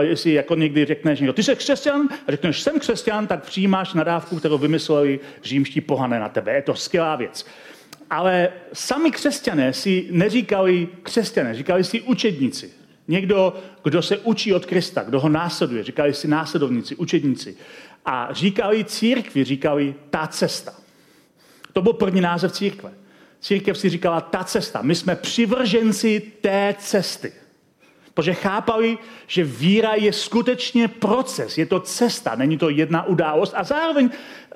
jestli 0.00 0.32
jako 0.32 0.54
někdy 0.54 0.84
řekneš, 0.84 1.22
ty 1.34 1.42
jsi 1.42 1.56
křesťan 1.56 2.08
a 2.26 2.30
řekneš, 2.30 2.60
jsem 2.60 2.78
křesťan, 2.78 3.26
tak 3.26 3.44
přijímáš 3.44 3.94
nadávku, 3.94 4.36
kterou 4.36 4.58
vymysleli 4.58 5.20
římští 5.42 5.80
pohané 5.80 6.20
na 6.20 6.28
tebe. 6.28 6.52
Je 6.52 6.62
to 6.62 6.74
skvělá 6.74 7.16
věc. 7.16 7.46
Ale 8.10 8.48
sami 8.72 9.10
křesťané 9.10 9.72
si 9.72 10.06
neříkali 10.10 10.88
křesťané, 11.02 11.54
říkali 11.54 11.84
si 11.84 12.00
učedníci. 12.00 12.70
Někdo, 13.08 13.54
kdo 13.84 14.02
se 14.02 14.18
učí 14.18 14.54
od 14.54 14.66
Krista, 14.66 15.02
kdo 15.02 15.20
ho 15.20 15.28
následuje, 15.28 15.84
říkali 15.84 16.14
si 16.14 16.28
následovníci, 16.28 16.96
učedníci. 16.96 17.56
A 18.04 18.28
říkali 18.32 18.84
církvi, 18.84 19.44
říkali 19.44 19.94
ta 20.10 20.26
cesta. 20.26 20.74
To 21.72 21.82
byl 21.82 21.92
první 21.92 22.20
název 22.20 22.52
církve. 22.52 22.90
Církev 23.40 23.78
si 23.78 23.88
říkala 23.88 24.20
ta 24.20 24.44
cesta. 24.44 24.82
My 24.82 24.94
jsme 24.94 25.16
přivrženci 25.16 26.32
té 26.40 26.74
cesty. 26.78 27.32
Protože 28.18 28.34
chápali, 28.34 28.98
že 29.26 29.44
víra 29.44 29.94
je 29.94 30.12
skutečně 30.12 30.88
proces, 30.88 31.58
je 31.58 31.66
to 31.66 31.80
cesta, 31.80 32.34
není 32.34 32.58
to 32.58 32.68
jedna 32.68 33.06
událost. 33.06 33.54
A 33.56 33.64
zároveň 33.64 34.10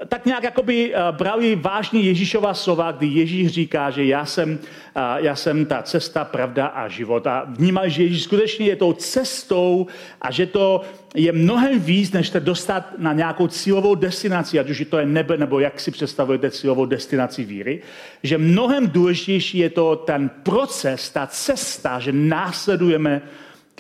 tak 0.09 0.27
nějak 0.27 0.43
jakoby 0.43 0.95
eh, 0.95 0.99
brali 1.11 1.57
vážně 1.57 2.01
Ježíšova 2.01 2.55
slova, 2.55 2.93
kdy 2.93 3.07
Ježíš 3.07 3.49
říká, 3.49 3.91
že 3.91 4.05
já 4.05 4.25
jsem, 4.25 4.59
eh, 4.95 5.01
já 5.17 5.37
jsem 5.37 5.67
ta 5.67 5.83
cesta, 5.83 6.25
pravda 6.25 6.67
a 6.67 6.89
život. 6.89 7.27
A 7.27 7.45
vnímali, 7.47 7.91
že 7.91 8.03
Ježíš 8.03 8.23
skutečně 8.23 8.67
je 8.67 8.77
tou 8.77 8.93
cestou 8.93 9.87
a 10.21 10.31
že 10.31 10.47
to 10.47 10.83
je 11.15 11.33
mnohem 11.33 11.81
víc, 11.81 12.13
než 12.13 12.29
se 12.29 12.41
dostat 12.41 12.99
na 12.99 13.13
nějakou 13.13 13.47
cílovou 13.47 13.95
destinaci, 13.95 14.59
ať 14.59 14.71
už 14.71 14.85
to 14.91 14.99
je 14.99 15.07
nebe, 15.07 15.37
nebo 15.37 15.61
jak 15.61 15.81
si 15.81 15.91
představujete 15.91 16.51
cílovou 16.51 16.87
destinaci 16.87 17.45
víry, 17.45 17.83
že 18.23 18.39
mnohem 18.39 18.89
důležitější 18.89 19.59
je 19.59 19.71
to 19.71 19.97
ten 19.97 20.31
proces, 20.43 21.11
ta 21.11 21.27
cesta, 21.27 21.99
že 21.99 22.13
následujeme 22.13 23.23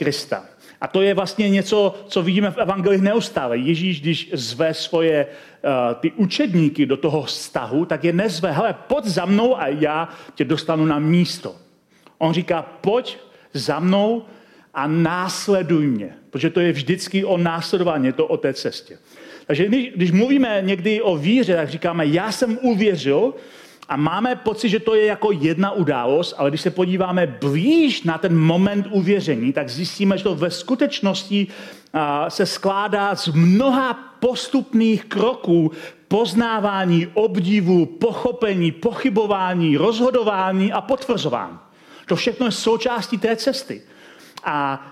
Krista. 0.02 0.44
A 0.80 0.86
to 0.86 1.02
je 1.02 1.14
vlastně 1.14 1.50
něco, 1.50 1.94
co 2.06 2.22
vidíme 2.22 2.50
v 2.50 2.58
evangelích 2.58 3.00
neustále. 3.02 3.58
Ježíš, 3.58 4.00
když 4.00 4.30
zve 4.32 4.74
svoje 4.74 5.26
uh, 5.26 5.94
ty 6.00 6.12
učedníky 6.12 6.86
do 6.86 6.96
toho 6.96 7.22
vztahu, 7.22 7.84
tak 7.84 8.04
je 8.04 8.12
nezve, 8.12 8.52
hele, 8.52 8.74
pojď 8.86 9.04
za 9.04 9.24
mnou 9.24 9.58
a 9.58 9.66
já 9.66 10.08
tě 10.34 10.44
dostanu 10.44 10.84
na 10.86 10.98
místo. 10.98 11.54
On 12.18 12.34
říká, 12.34 12.62
pojď 12.62 13.18
za 13.54 13.78
mnou 13.78 14.22
a 14.74 14.86
následuj 14.86 15.86
mě. 15.86 16.10
Protože 16.30 16.50
to 16.50 16.60
je 16.60 16.72
vždycky 16.72 17.24
o 17.24 17.38
následování, 17.38 18.12
to 18.12 18.26
o 18.26 18.36
té 18.36 18.54
cestě. 18.54 18.98
Takže 19.46 19.66
když, 19.66 19.90
když 19.96 20.10
mluvíme 20.10 20.62
někdy 20.66 21.02
o 21.02 21.16
víře, 21.16 21.56
tak 21.56 21.68
říkáme, 21.68 22.06
já 22.06 22.32
jsem 22.32 22.58
uvěřil, 22.62 23.34
a 23.92 23.96
máme 23.96 24.36
pocit, 24.36 24.68
že 24.68 24.80
to 24.80 24.94
je 24.94 25.06
jako 25.06 25.32
jedna 25.32 25.70
událost, 25.70 26.34
ale 26.38 26.50
když 26.50 26.60
se 26.60 26.70
podíváme 26.70 27.26
blíž 27.26 28.02
na 28.02 28.18
ten 28.18 28.38
moment 28.38 28.86
uvěření, 28.90 29.52
tak 29.52 29.68
zjistíme, 29.68 30.18
že 30.18 30.24
to 30.24 30.34
ve 30.34 30.50
skutečnosti 30.50 31.46
se 32.28 32.46
skládá 32.46 33.14
z 33.14 33.28
mnoha 33.28 33.94
postupných 34.20 35.04
kroků 35.04 35.70
poznávání, 36.08 37.06
obdivu, 37.14 37.86
pochopení, 37.86 38.72
pochybování, 38.72 39.76
rozhodování 39.76 40.72
a 40.72 40.80
potvrzování. 40.80 41.58
To 42.06 42.16
všechno 42.16 42.46
je 42.46 42.52
součástí 42.52 43.18
té 43.18 43.36
cesty. 43.36 43.82
A 44.44 44.86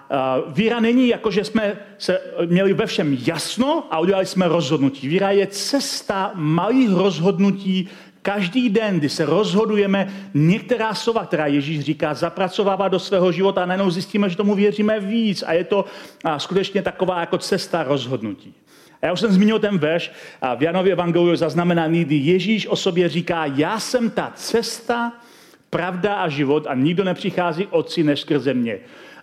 víra 0.48 0.80
není 0.80 1.08
jako, 1.08 1.30
že 1.30 1.44
jsme 1.44 1.76
se 1.98 2.20
měli 2.46 2.72
ve 2.72 2.86
všem 2.86 3.18
jasno 3.26 3.84
a 3.90 3.98
udělali 3.98 4.26
jsme 4.26 4.48
rozhodnutí. 4.48 5.08
Víra 5.08 5.30
je 5.30 5.46
cesta 5.46 6.30
malých 6.34 6.90
rozhodnutí, 6.92 7.88
Každý 8.22 8.68
den, 8.68 8.98
kdy 8.98 9.08
se 9.08 9.26
rozhodujeme 9.26 10.08
některá 10.34 10.94
slova, 10.94 11.24
která 11.24 11.46
Ježíš 11.46 11.80
říká, 11.80 12.14
zapracovává 12.14 12.88
do 12.88 12.98
svého 12.98 13.32
života, 13.32 13.62
a 13.62 13.66
najednou 13.66 13.90
zjistíme, 13.90 14.30
že 14.30 14.36
tomu 14.36 14.54
věříme 14.54 15.00
víc 15.00 15.42
a 15.46 15.52
je 15.52 15.64
to 15.64 15.84
a 16.24 16.38
skutečně 16.38 16.82
taková 16.82 17.20
jako 17.20 17.38
cesta 17.38 17.82
rozhodnutí. 17.82 18.54
A 19.02 19.06
já 19.06 19.12
už 19.12 19.20
jsem 19.20 19.32
zmínil 19.32 19.58
ten 19.58 19.78
verš 19.78 20.12
a 20.42 20.54
v 20.54 20.62
Janově 20.62 20.92
evangeliu 20.92 21.36
zaznamenaný, 21.36 22.04
kdy 22.04 22.16
Ježíš 22.16 22.66
o 22.66 22.76
sobě 22.76 23.08
říká, 23.08 23.46
já 23.46 23.80
jsem 23.80 24.10
ta 24.10 24.32
cesta, 24.34 25.12
pravda 25.70 26.14
a 26.14 26.28
život 26.28 26.66
a 26.66 26.74
nikdo 26.74 27.04
nepřichází 27.04 27.66
otci 27.66 28.02
než 28.02 28.20
skrze 28.20 28.54
mě. 28.54 28.78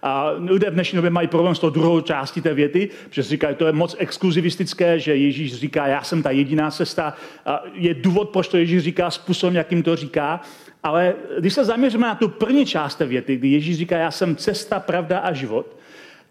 A 0.08 0.34
lidé 0.38 0.70
v 0.70 0.74
dnešní 0.74 0.96
době 0.96 1.10
mají 1.10 1.28
problém 1.28 1.56
s 1.56 1.60
tou 1.60 1.70
druhou 1.70 2.02
částí 2.02 2.42
té 2.42 2.54
věty, 2.54 2.90
že 3.12 3.24
si 3.24 3.30
říkají, 3.30 3.56
to 3.56 3.66
je 3.66 3.72
moc 3.72 3.96
exkluzivistické, 4.00 5.00
že 5.00 5.16
Ježíš 5.16 5.56
říká, 5.56 5.88
já 5.88 6.04
jsem 6.04 6.24
ta 6.24 6.32
jediná 6.32 6.72
cesta. 6.72 7.14
A 7.46 7.64
je 7.74 7.94
důvod, 7.94 8.30
proč 8.30 8.48
to 8.48 8.58
Ježíš 8.58 8.84
říká, 8.84 9.12
způsobem, 9.12 9.56
jakým 9.56 9.84
to 9.84 9.96
říká. 9.96 10.42
Ale 10.84 11.14
když 11.40 11.54
se 11.54 11.66
zaměříme 11.66 12.08
na 12.08 12.16
tu 12.16 12.30
první 12.30 12.66
část 12.66 12.96
té 12.96 13.06
věty, 13.06 13.36
kdy 13.36 13.48
Ježíš 13.48 13.78
říká, 13.78 13.98
já 13.98 14.12
jsem 14.12 14.36
cesta, 14.36 14.80
pravda 14.80 15.20
a 15.20 15.34
život, 15.34 15.76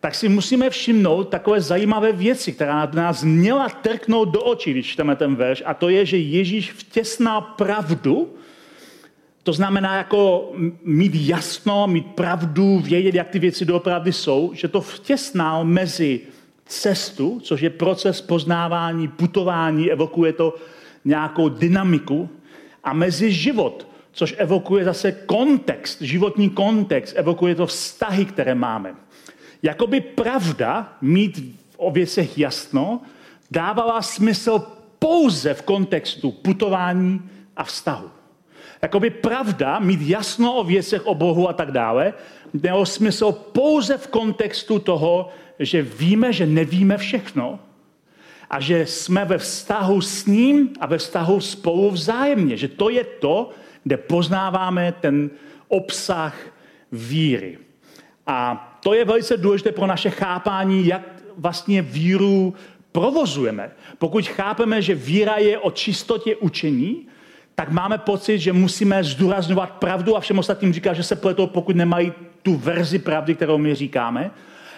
tak 0.00 0.14
si 0.14 0.28
musíme 0.28 0.70
všimnout 0.70 1.28
takové 1.28 1.60
zajímavé 1.60 2.12
věci, 2.12 2.52
která 2.52 2.90
nás 2.94 3.24
měla 3.24 3.68
trknout 3.68 4.28
do 4.28 4.42
očí, 4.42 4.70
když 4.70 4.86
čteme 4.86 5.16
ten 5.16 5.34
verš, 5.34 5.62
a 5.66 5.74
to 5.74 5.88
je, 5.88 6.06
že 6.06 6.18
Ježíš 6.18 6.72
vtěsná 6.72 7.40
pravdu 7.40 8.34
to 9.46 9.52
znamená 9.52 9.96
jako 9.96 10.52
mít 10.84 11.12
jasno, 11.14 11.86
mít 11.86 12.06
pravdu, 12.06 12.78
vědět, 12.78 13.14
jak 13.14 13.28
ty 13.28 13.38
věci 13.38 13.64
doopravdy 13.64 14.12
jsou, 14.12 14.50
že 14.54 14.68
to 14.68 14.80
vtěsnal 14.80 15.64
mezi 15.64 16.20
cestu, 16.64 17.40
což 17.42 17.60
je 17.60 17.70
proces 17.70 18.20
poznávání, 18.20 19.08
putování, 19.08 19.92
evokuje 19.92 20.32
to 20.32 20.54
nějakou 21.04 21.48
dynamiku, 21.48 22.28
a 22.84 22.92
mezi 22.92 23.32
život, 23.32 23.88
což 24.12 24.34
evokuje 24.38 24.84
zase 24.84 25.12
kontext, 25.12 26.02
životní 26.02 26.50
kontext, 26.50 27.14
evokuje 27.16 27.54
to 27.54 27.66
vztahy, 27.66 28.24
které 28.24 28.54
máme. 28.54 28.94
Jakoby 29.62 30.00
pravda, 30.00 30.96
mít 31.00 31.56
o 31.76 31.90
věcech 31.90 32.38
jasno, 32.38 33.00
dávala 33.50 34.02
smysl 34.02 34.58
pouze 34.98 35.54
v 35.54 35.62
kontextu 35.62 36.30
putování 36.30 37.20
a 37.56 37.64
vztahu. 37.64 38.15
Jakoby 38.82 39.10
pravda, 39.10 39.78
mít 39.78 40.00
jasno 40.00 40.54
o 40.54 40.64
věcech 40.64 41.06
o 41.06 41.14
Bohu 41.14 41.48
a 41.48 41.52
tak 41.52 41.70
dále, 41.70 42.14
mělo 42.52 42.86
smysl 42.86 43.32
pouze 43.32 43.98
v 43.98 44.06
kontextu 44.06 44.78
toho, 44.78 45.28
že 45.58 45.82
víme, 45.82 46.32
že 46.32 46.46
nevíme 46.46 46.98
všechno 46.98 47.58
a 48.50 48.60
že 48.60 48.86
jsme 48.86 49.24
ve 49.24 49.38
vztahu 49.38 50.00
s 50.00 50.26
ním 50.26 50.70
a 50.80 50.86
ve 50.86 50.98
vztahu 50.98 51.40
spolu 51.40 51.90
vzájemně. 51.90 52.56
Že 52.56 52.68
to 52.68 52.90
je 52.90 53.04
to, 53.04 53.50
kde 53.82 53.96
poznáváme 53.96 54.94
ten 55.00 55.30
obsah 55.68 56.36
víry. 56.92 57.58
A 58.26 58.78
to 58.82 58.94
je 58.94 59.04
velice 59.04 59.36
důležité 59.36 59.72
pro 59.72 59.86
naše 59.86 60.10
chápání, 60.10 60.86
jak 60.86 61.02
vlastně 61.36 61.82
víru 61.82 62.54
provozujeme. 62.92 63.70
Pokud 63.98 64.28
chápeme, 64.28 64.82
že 64.82 64.94
víra 64.94 65.36
je 65.36 65.58
o 65.58 65.70
čistotě 65.70 66.36
učení, 66.36 67.06
tak 67.56 67.70
máme 67.70 67.98
pocit, 67.98 68.38
že 68.38 68.52
musíme 68.52 69.04
zdůrazňovat 69.04 69.70
pravdu 69.70 70.16
a 70.16 70.20
všem 70.20 70.38
ostatním 70.38 70.72
říká, 70.72 70.92
že 70.92 71.02
se 71.02 71.16
pletou, 71.16 71.46
pokud 71.46 71.76
nemají 71.76 72.12
tu 72.42 72.56
verzi 72.56 72.98
pravdy, 72.98 73.34
kterou 73.34 73.58
my 73.58 73.74
říkáme. 73.74 74.30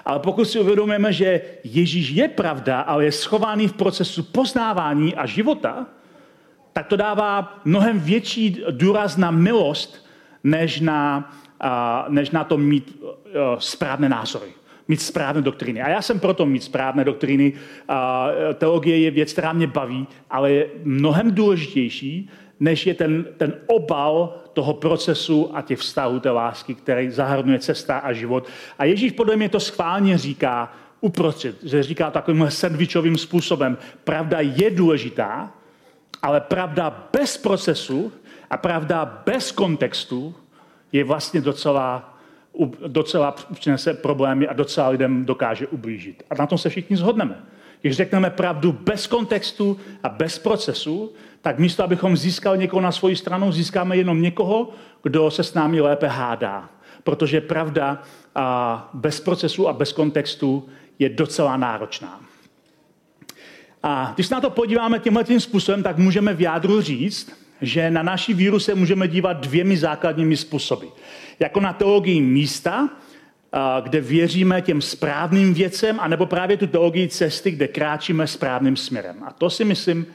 Ale 0.05 0.19
pokud 0.19 0.45
si 0.45 0.61
uvědomíme, 0.61 1.13
že 1.13 1.41
Ježíš 1.65 2.11
je 2.11 2.29
pravda, 2.29 2.81
ale 2.81 3.05
je 3.05 3.13
schovaný 3.13 3.69
v 3.69 3.73
procesu 3.73 4.23
poznávání 4.23 5.15
a 5.15 5.27
života, 5.27 5.87
tak 6.73 6.87
to 6.87 6.97
dává 6.97 7.61
mnohem 7.65 8.01
větší 8.01 8.63
důraz 8.71 9.17
na 9.17 9.31
milost, 9.31 10.07
než 10.45 10.81
na, 10.81 11.33
než 12.09 12.31
na 12.31 12.45
to 12.45 12.59
mít 12.59 13.03
správné 13.59 14.09
názory 14.09 14.49
mít 14.89 15.03
správné 15.03 15.43
doktriny. 15.43 15.83
A 15.83 15.89
já 15.89 16.03
jsem 16.03 16.21
proto 16.21 16.47
mít 16.47 16.63
správné 16.63 17.05
doktriny. 17.05 17.53
Teologie 18.55 19.01
je 19.01 19.11
věc, 19.11 19.33
která 19.33 19.53
mě 19.53 19.67
baví, 19.67 20.07
ale 20.31 20.53
je 20.53 20.67
mnohem 20.85 21.35
důležitější, 21.35 22.31
než 22.61 22.87
je 22.87 22.95
ten, 22.95 23.25
ten 23.37 23.55
obal 23.67 24.35
toho 24.53 24.75
procesu 24.75 25.57
a 25.57 25.63
těch 25.63 25.79
vztahů 25.79 26.21
té 26.21 26.31
lásky, 26.31 26.75
který 26.75 27.11
zahrnuje 27.11 27.59
cesta 27.59 27.99
a 27.99 28.13
život. 28.13 28.47
A 28.79 28.85
Ježíš 28.85 29.13
podle 29.13 29.37
mě 29.37 29.49
to 29.49 29.61
schválně 29.61 30.19
říká 30.19 30.73
uprostřed, 31.01 31.65
že 31.65 31.83
říká 31.83 32.11
takovým 32.11 32.51
sandvičovým 32.51 33.19
způsobem. 33.19 33.79
Pravda 34.05 34.41
je 34.41 34.71
důležitá, 34.71 35.53
ale 36.23 36.41
pravda 36.41 37.09
bez 37.13 37.39
procesu 37.39 38.13
a 38.51 38.57
pravda 38.57 39.23
bez 39.27 39.53
kontextu 39.53 40.35
je 40.93 41.05
vlastně 41.05 41.41
docela, 41.41 42.19
docela 42.87 43.33
přinese 43.55 43.95
problémy 43.95 44.49
a 44.49 44.53
docela 44.53 44.89
lidem 44.89 45.25
dokáže 45.25 45.67
ublížit. 45.67 46.23
A 46.31 46.35
na 46.35 46.47
tom 46.47 46.59
se 46.59 46.69
všichni 46.69 46.97
zhodneme. 46.97 47.43
Když 47.81 47.97
řekneme 47.97 48.31
pravdu 48.31 48.73
bez 48.73 49.07
kontextu 49.07 49.81
a 50.03 50.09
bez 50.09 50.39
procesu, 50.39 51.13
tak 51.49 51.59
místo, 51.59 51.85
abychom 51.85 52.17
získali 52.17 52.59
někoho 52.59 52.81
na 52.81 52.93
svoji 52.93 53.17
stranu, 53.17 53.53
získáme 53.53 53.97
jenom 53.97 54.23
někoho, 54.23 54.71
kdo 55.03 55.31
se 55.31 55.45
s 55.45 55.55
námi 55.55 55.81
lépe 55.81 56.07
hádá. 56.07 56.69
Protože 57.05 57.41
pravda 57.41 58.03
a 58.35 58.91
bez 58.95 59.21
procesu 59.21 59.69
a 59.69 59.73
bez 59.73 59.93
kontextu 59.93 60.69
je 60.99 61.09
docela 61.09 61.57
náročná. 61.57 62.21
A 63.83 64.13
když 64.15 64.27
se 64.27 64.35
na 64.35 64.41
to 64.41 64.51
podíváme 64.51 64.99
tímhle 64.99 65.25
tím 65.25 65.41
způsobem, 65.41 65.83
tak 65.83 65.99
můžeme 65.99 66.35
v 66.35 66.41
jádru 66.41 66.81
říct, 66.81 67.33
že 67.61 67.91
na 67.91 68.03
naší 68.03 68.35
víru 68.35 68.59
se 68.59 68.75
můžeme 68.75 69.09
dívat 69.09 69.41
dvěmi 69.41 69.77
základními 69.77 70.37
způsoby. 70.37 70.87
Jako 71.41 71.61
na 71.61 71.73
teologii 71.73 72.21
místa, 72.21 72.89
kde 73.83 74.01
věříme 74.01 74.63
těm 74.63 74.83
správným 74.83 75.55
věcem, 75.55 76.01
anebo 76.01 76.27
právě 76.27 76.57
tu 76.57 76.67
teologii 76.67 77.09
cesty, 77.09 77.51
kde 77.51 77.69
kráčíme 77.69 78.27
správným 78.27 78.77
směrem. 78.77 79.17
A 79.25 79.33
to 79.33 79.51
si 79.51 79.65
myslím, 79.65 80.07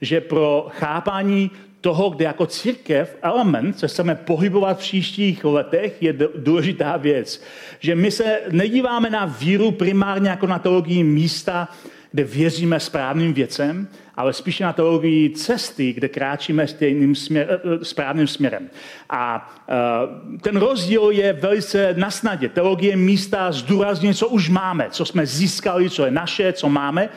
že 0.00 0.20
pro 0.20 0.66
chápání 0.70 1.50
toho, 1.80 2.10
kde 2.10 2.24
jako 2.24 2.46
církev 2.46 3.16
element 3.22 3.78
se 3.78 3.88
chceme 3.88 4.14
pohybovat 4.14 4.76
v 4.76 4.80
příštích 4.80 5.44
letech, 5.44 6.02
je 6.02 6.14
důležitá 6.36 6.96
věc. 6.96 7.42
Že 7.80 7.94
my 7.94 8.10
se 8.10 8.40
nedíváme 8.50 9.10
na 9.10 9.24
víru 9.24 9.70
primárně 9.70 10.30
jako 10.30 10.46
na 10.46 10.58
teologii 10.58 11.04
místa, 11.04 11.68
kde 12.12 12.24
věříme 12.24 12.80
správným 12.80 13.32
věcem, 13.32 13.88
ale 14.14 14.32
spíše 14.32 14.64
na 14.64 14.72
teologii 14.72 15.30
cesty, 15.30 15.92
kde 15.92 16.08
kráčíme 16.08 16.66
stejným 16.66 17.14
směr, 17.14 17.60
eh, 17.64 17.84
správným 17.84 18.26
směrem. 18.26 18.70
A 19.10 19.52
uh, 19.68 20.40
ten 20.40 20.56
rozdíl 20.56 21.10
je 21.10 21.32
velice 21.32 21.94
na 21.96 22.10
snadě. 22.10 22.48
Teologie 22.48 22.96
místa 22.96 23.52
zdůrazňuje, 23.52 24.14
co 24.14 24.28
už 24.28 24.48
máme, 24.48 24.88
co 24.90 25.04
jsme 25.04 25.26
získali, 25.26 25.90
co 25.90 26.04
je 26.04 26.10
naše, 26.10 26.52
co 26.52 26.68
máme. 26.68 27.08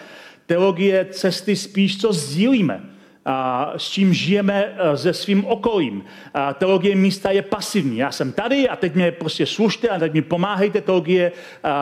Teologie 0.52 1.08
cesty 1.12 1.56
spíš, 1.56 2.02
co 2.02 2.14
sdílíme 2.14 2.91
a 3.26 3.74
s 3.78 3.90
čím 3.90 4.14
žijeme 4.14 4.76
e, 4.78 4.98
se 4.98 5.14
svým 5.14 5.46
okolím. 5.46 6.04
A 6.34 6.54
teologie 6.54 6.96
místa 6.96 7.32
je 7.32 7.42
pasivní. 7.42 7.98
Já 7.98 8.12
jsem 8.12 8.32
tady 8.32 8.70
a 8.70 8.76
teď 8.76 8.96
mě 8.96 9.12
prostě 9.12 9.46
slušte 9.46 9.90
a 9.90 10.00
teď 10.00 10.14
mi 10.14 10.22
pomáhejte. 10.22 10.82
Teologie 10.82 11.32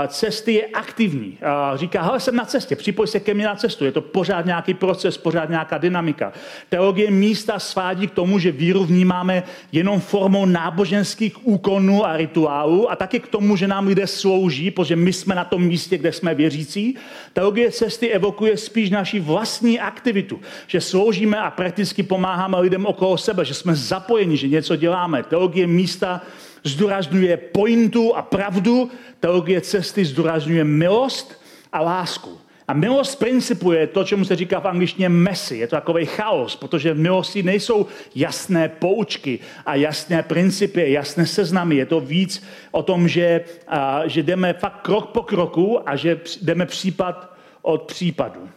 cesty 0.08 0.54
je 0.54 0.66
aktivní. 0.66 1.38
A 1.42 1.78
říká, 1.78 2.02
hele, 2.02 2.20
jsem 2.20 2.36
na 2.36 2.46
cestě, 2.46 2.76
připoj 2.76 3.08
se 3.08 3.20
ke 3.20 3.34
mně 3.34 3.46
na 3.46 3.56
cestu. 3.56 3.86
Je 3.86 3.92
to 3.92 4.02
pořád 4.02 4.46
nějaký 4.46 4.74
proces, 4.74 5.18
pořád 5.18 5.50
nějaká 5.50 5.78
dynamika. 5.78 6.34
Teologie 6.70 7.12
místa 7.12 7.60
svádí 7.60 8.08
k 8.08 8.12
tomu, 8.12 8.40
že 8.40 8.52
víru 8.52 8.86
vnímáme 8.86 9.44
jenom 9.72 10.00
formou 10.00 10.46
náboženských 10.46 11.48
úkonů 11.48 12.06
a 12.06 12.18
rituálů 12.18 12.92
a 12.92 12.96
taky 12.96 13.20
k 13.20 13.28
tomu, 13.28 13.56
že 13.56 13.68
nám 13.68 13.88
lidé 13.88 14.08
slouží, 14.08 14.72
protože 14.72 14.96
my 14.96 15.14
jsme 15.14 15.36
na 15.36 15.44
tom 15.44 15.62
místě, 15.62 15.98
kde 15.98 16.12
jsme 16.12 16.36
věřící. 16.36 16.96
Teologie 17.34 17.72
cesty 17.72 18.10
evokuje 18.10 18.58
spíš 18.58 18.90
naši 18.90 19.20
vlastní 19.20 19.80
aktivitu, 19.80 20.40
že 20.68 20.82
sloužíme 20.82 21.29
sloužíme 21.30 21.48
a 21.48 21.52
prakticky 21.52 22.04
pomáháme 22.04 22.60
lidem 22.60 22.86
okolo 22.86 23.18
sebe, 23.18 23.46
že 23.46 23.54
jsme 23.54 23.76
zapojeni, 23.76 24.38
že 24.38 24.48
něco 24.48 24.76
děláme. 24.76 25.24
Teologie 25.24 25.68
místa 25.68 26.22
zdůrazňuje 26.64 27.38
pointu 27.38 28.16
a 28.16 28.22
pravdu, 28.22 28.90
teologie 29.20 29.62
cesty 29.62 30.06
zdůrazňuje 30.06 30.64
milost 30.64 31.42
a 31.72 31.82
lásku. 31.82 32.38
A 32.68 32.74
milost 32.74 33.20
principu 33.20 33.72
je 33.72 33.88
to, 33.88 34.04
čemu 34.04 34.26
se 34.26 34.36
říká 34.36 34.60
v 34.60 34.68
angličtině 34.68 35.10
messy. 35.10 35.58
Je 35.58 35.68
to 35.68 35.76
takový 35.76 36.06
chaos, 36.06 36.56
protože 36.56 36.94
v 36.94 37.00
milosti 37.00 37.44
nejsou 37.44 37.86
jasné 38.16 38.70
poučky 38.70 39.40
a 39.66 39.76
jasné 39.76 40.24
principy, 40.24 40.92
jasné 40.92 41.26
seznamy. 41.26 41.76
Je 41.76 41.86
to 41.86 42.00
víc 42.00 42.44
o 42.72 42.84
tom, 42.84 43.08
že, 43.08 43.42
a, 43.68 44.08
že 44.08 44.24
jdeme 44.24 44.54
fakt 44.54 44.82
krok 44.82 45.10
po 45.10 45.24
kroku 45.24 45.82
a 45.90 45.96
že 45.96 46.22
jdeme 46.42 46.66
případ 46.66 47.34
od 47.62 47.82
případu. 47.90 48.50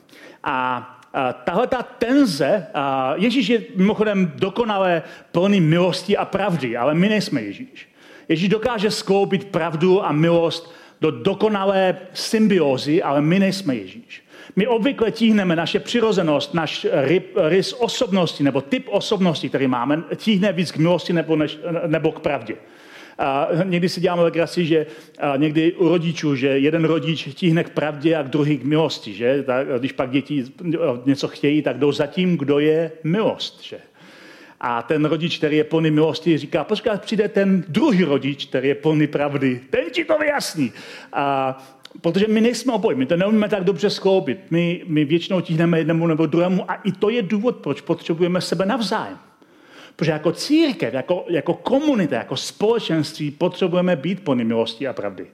A 0.44 0.91
tahle 1.44 1.66
ta 1.66 1.82
tenze, 1.82 2.66
Ježíš 3.14 3.48
je 3.48 3.62
mimochodem 3.76 4.32
dokonale 4.34 5.02
plný 5.32 5.60
milosti 5.60 6.16
a 6.16 6.24
pravdy, 6.24 6.76
ale 6.76 6.94
my 6.94 7.08
nejsme 7.08 7.42
Ježíš. 7.42 7.88
Ježíš 8.28 8.48
dokáže 8.48 8.90
skloubit 8.90 9.44
pravdu 9.44 10.04
a 10.04 10.12
milost 10.12 10.74
do 11.00 11.10
dokonalé 11.10 11.96
symbiózy, 12.14 13.02
ale 13.02 13.20
my 13.20 13.38
nejsme 13.38 13.74
Ježíš. 13.74 14.22
My 14.56 14.66
obvykle 14.66 15.10
tíhneme 15.10 15.56
naše 15.56 15.80
přirozenost, 15.80 16.54
náš 16.54 16.86
rys 17.48 17.72
osobnosti 17.72 18.44
nebo 18.44 18.60
typ 18.60 18.86
osobnosti, 18.90 19.48
který 19.48 19.66
máme, 19.66 20.02
tíhne 20.16 20.52
víc 20.52 20.72
k 20.72 20.76
milosti 20.76 21.12
nebo, 21.12 21.36
než, 21.36 21.58
nebo 21.86 22.12
k 22.12 22.20
pravdě. 22.20 22.54
A 23.22 23.48
někdy 23.64 23.88
si 23.88 24.00
děláme 24.00 24.22
legraci, 24.22 24.66
že 24.66 24.86
někdy 25.36 25.72
u 25.72 25.88
rodičů, 25.88 26.36
že 26.36 26.48
jeden 26.48 26.84
rodič 26.84 27.28
tíhne 27.34 27.64
k 27.64 27.70
pravdě 27.70 28.16
a 28.16 28.22
k 28.22 28.28
druhý 28.28 28.58
k 28.58 28.64
milosti. 28.64 29.14
Že? 29.14 29.42
Tak, 29.42 29.66
když 29.78 29.92
pak 29.92 30.10
děti 30.10 30.44
něco 31.06 31.28
chtějí, 31.28 31.62
tak 31.62 31.78
jdou 31.78 31.92
za 31.92 32.06
tím, 32.06 32.36
kdo 32.36 32.58
je 32.58 32.92
milost. 33.04 33.62
Že? 33.62 33.78
A 34.60 34.82
ten 34.82 35.04
rodič, 35.04 35.38
který 35.38 35.56
je 35.56 35.64
plný 35.64 35.90
milosti, 35.90 36.38
říká, 36.38 36.64
počkat, 36.64 37.02
přijde 37.02 37.28
ten 37.28 37.64
druhý 37.68 38.04
rodič, 38.04 38.46
který 38.46 38.68
je 38.68 38.74
plný 38.74 39.06
pravdy. 39.06 39.60
Ten 39.70 39.84
ti 39.90 40.04
to 40.04 40.18
vyjasní. 40.18 40.72
A 41.12 41.58
protože 42.00 42.26
my 42.28 42.40
nejsme 42.40 42.72
obojí, 42.72 42.96
my 42.96 43.06
to 43.06 43.16
neumíme 43.16 43.48
tak 43.48 43.64
dobře 43.64 43.90
skloubit. 43.90 44.38
My, 44.50 44.82
my 44.86 45.04
většinou 45.04 45.40
tíhneme 45.40 45.78
jednomu 45.78 46.06
nebo 46.06 46.26
druhému 46.26 46.70
a 46.70 46.74
i 46.74 46.92
to 46.92 47.10
je 47.10 47.22
důvod, 47.22 47.56
proč 47.56 47.80
potřebujeme 47.80 48.40
sebe 48.40 48.66
navzájem. 48.66 49.18
Protože 49.96 50.10
jako 50.10 50.32
církev, 50.32 50.94
jako, 50.94 51.24
jako 51.28 51.54
komunita, 51.54 52.16
jako 52.16 52.36
společenství 52.36 53.30
potřebujeme 53.30 53.96
být 53.96 54.24
plný 54.24 54.44
milosti 54.44 54.88
a 54.88 54.92
pravdy. 54.92 55.26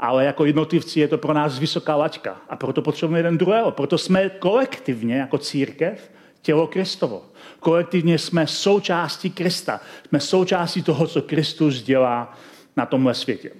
Ale 0.00 0.24
jako 0.24 0.44
jednotlivci 0.44 1.00
je 1.00 1.08
to 1.08 1.18
pro 1.18 1.32
nás 1.32 1.58
vysoká 1.58 1.96
laťka. 1.96 2.40
A 2.48 2.56
proto 2.56 2.82
potřebujeme 2.82 3.18
jeden 3.18 3.38
druhého. 3.38 3.70
Proto 3.70 3.98
jsme 3.98 4.28
kolektivně 4.28 5.16
jako 5.16 5.38
církev 5.38 6.10
tělo 6.42 6.66
Kristovo. 6.66 7.22
Kolektivně 7.60 8.18
jsme 8.18 8.46
součástí 8.46 9.30
Krista. 9.30 9.80
Jsme 10.08 10.20
součástí 10.20 10.82
toho, 10.82 11.06
co 11.06 11.22
Kristus 11.22 11.82
dělá 11.82 12.38
na 12.76 12.86
tomhle 12.86 13.14
světě. 13.14 13.50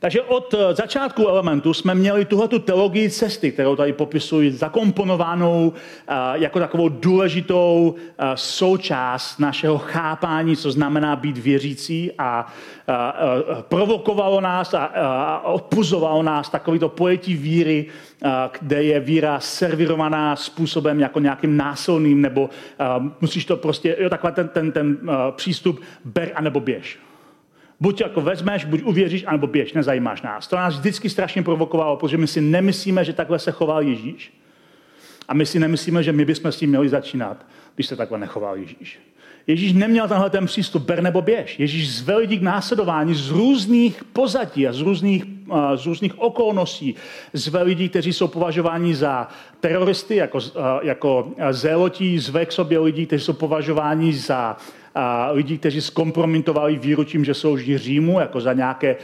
Takže 0.00 0.22
od 0.22 0.54
eh, 0.54 0.74
začátku 0.74 1.28
elementu 1.28 1.74
jsme 1.74 1.94
měli 1.94 2.24
tuhle 2.24 2.48
teologii 2.48 3.10
cesty, 3.10 3.52
kterou 3.52 3.76
tady 3.76 3.92
popisuji, 3.92 4.52
zakomponovanou 4.52 5.72
eh, 6.08 6.14
jako 6.34 6.58
takovou 6.58 6.88
důležitou 6.88 7.94
eh, 7.98 8.24
součást 8.34 9.38
našeho 9.38 9.78
chápání, 9.78 10.56
co 10.56 10.70
znamená 10.70 11.16
být 11.16 11.38
věřící 11.38 12.12
a 12.18 12.46
provokovalo 13.68 14.40
nás 14.40 14.74
a 14.74 15.40
odpuzovalo 15.44 16.22
nás 16.22 16.50
takovýto 16.50 16.88
pojetí 16.88 17.34
víry, 17.34 17.86
kde 18.60 18.82
je 18.82 19.00
víra 19.00 19.40
servirovaná 19.40 20.36
způsobem 20.36 21.00
jako 21.00 21.20
nějakým 21.20 21.56
násilným, 21.56 22.22
nebo 22.22 22.50
musíš 23.20 23.44
to 23.44 23.56
prostě, 23.56 23.96
jo, 24.00 24.10
takový 24.10 24.32
ten, 24.32 24.48
ten, 24.48 24.72
ten 24.72 24.98
přístup 25.36 25.80
ber 26.04 26.32
a 26.34 26.40
nebo 26.42 26.60
běž. 26.60 26.98
Buď 27.80 28.00
jako 28.00 28.20
vezmeš, 28.20 28.64
buď 28.64 28.82
uvěříš, 28.82 29.24
anebo 29.26 29.46
běž, 29.46 29.72
nezajímáš 29.72 30.22
nás. 30.22 30.48
To 30.48 30.56
nás 30.56 30.74
vždycky 30.74 31.10
strašně 31.10 31.42
provokovalo, 31.42 31.96
protože 31.96 32.16
my 32.16 32.26
si 32.26 32.40
nemyslíme, 32.40 33.04
že 33.04 33.12
takhle 33.12 33.38
se 33.38 33.52
choval 33.52 33.82
Ježíš. 33.82 34.32
A 35.28 35.34
my 35.34 35.46
si 35.46 35.58
nemyslíme, 35.58 36.02
že 36.02 36.12
my 36.12 36.24
bychom 36.24 36.52
s 36.52 36.56
tím 36.56 36.70
měli 36.70 36.88
začínat, 36.88 37.46
když 37.74 37.86
se 37.86 37.96
takhle 37.96 38.18
nechoval 38.18 38.56
Ježíš. 38.56 38.98
Ježíš 39.46 39.72
neměl 39.72 40.08
tenhle 40.08 40.30
ten 40.30 40.46
přístup, 40.46 40.82
ber 40.82 41.02
nebo 41.02 41.22
běž. 41.22 41.58
Ježíš 41.58 41.92
zve 41.94 42.16
lidi 42.16 42.38
k 42.38 42.42
následování 42.42 43.14
z 43.14 43.30
různých 43.30 44.04
pozadí 44.04 44.68
a 44.68 44.72
z 44.72 44.80
různých, 44.80 45.24
z 45.76 45.86
různých 45.86 46.18
okolností. 46.18 46.94
Zve 47.32 47.62
lidi, 47.62 47.88
kteří 47.88 48.12
jsou 48.12 48.28
považováni 48.28 48.94
za 48.94 49.28
teroristy, 49.60 50.16
jako, 50.16 50.38
jako 50.82 51.32
zélotí, 51.50 52.18
zve 52.18 52.46
k 52.46 52.52
sobě 52.52 52.78
lidi, 52.78 53.06
kteří 53.06 53.24
jsou 53.24 53.32
považováni 53.32 54.12
za 54.12 54.56
a 55.00 55.30
lidí, 55.32 55.58
kteří 55.58 55.80
zkompromitovali 55.80 56.78
víru 56.78 57.04
tím, 57.04 57.24
že 57.24 57.34
jsou 57.34 57.56
židi 57.56 57.78
Římu, 57.78 58.20
jako 58.20 58.40
za 58.40 58.52
nějaké 58.52 58.96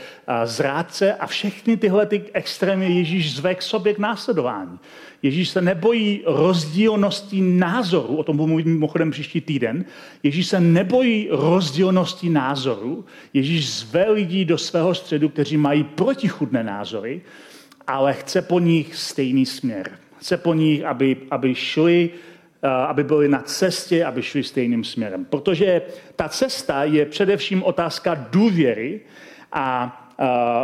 zrádce 0.45 1.15
a 1.15 1.27
všechny 1.27 1.77
tyhle 1.77 2.07
ty 2.07 2.23
extrémy 2.33 2.95
Ježíš 2.95 3.37
zve 3.37 3.55
k 3.55 3.63
sobě 3.63 3.95
k 3.95 3.99
následování. 3.99 4.79
Ježíš 5.23 5.49
se 5.49 5.61
nebojí 5.61 6.23
rozdílnosti 6.27 7.41
názoru, 7.41 8.17
o 8.17 8.23
tom 8.23 8.37
budu 8.37 8.47
mluvit 8.47 8.67
mimochodem 8.67 9.11
příští 9.11 9.41
týden. 9.41 9.85
Ježíš 10.23 10.47
se 10.47 10.61
nebojí 10.61 11.29
rozdílnosti 11.31 12.31
názoru. 12.31 13.05
Ježíš 13.35 13.71
zve 13.71 14.11
lidí 14.11 14.45
do 14.45 14.59
svého 14.59 14.95
středu, 14.95 15.29
kteří 15.29 15.57
mají 15.57 15.85
protichudné 15.85 16.65
názory, 16.65 17.21
ale 17.87 18.13
chce 18.13 18.43
po 18.43 18.59
nich 18.59 18.97
stejný 18.97 19.47
směr. 19.47 19.91
Chce 20.19 20.37
po 20.37 20.55
nich, 20.55 20.85
aby, 20.85 21.17
aby 21.31 21.55
šli 21.55 22.11
aby 22.87 23.05
byli 23.05 23.29
na 23.29 23.43
cestě, 23.43 24.05
aby 24.05 24.23
šli 24.23 24.43
stejným 24.43 24.85
směrem. 24.85 25.25
Protože 25.25 25.83
ta 26.17 26.29
cesta 26.29 26.85
je 26.85 27.07
především 27.07 27.63
otázka 27.63 28.27
důvěry 28.31 29.01
a 29.53 30.01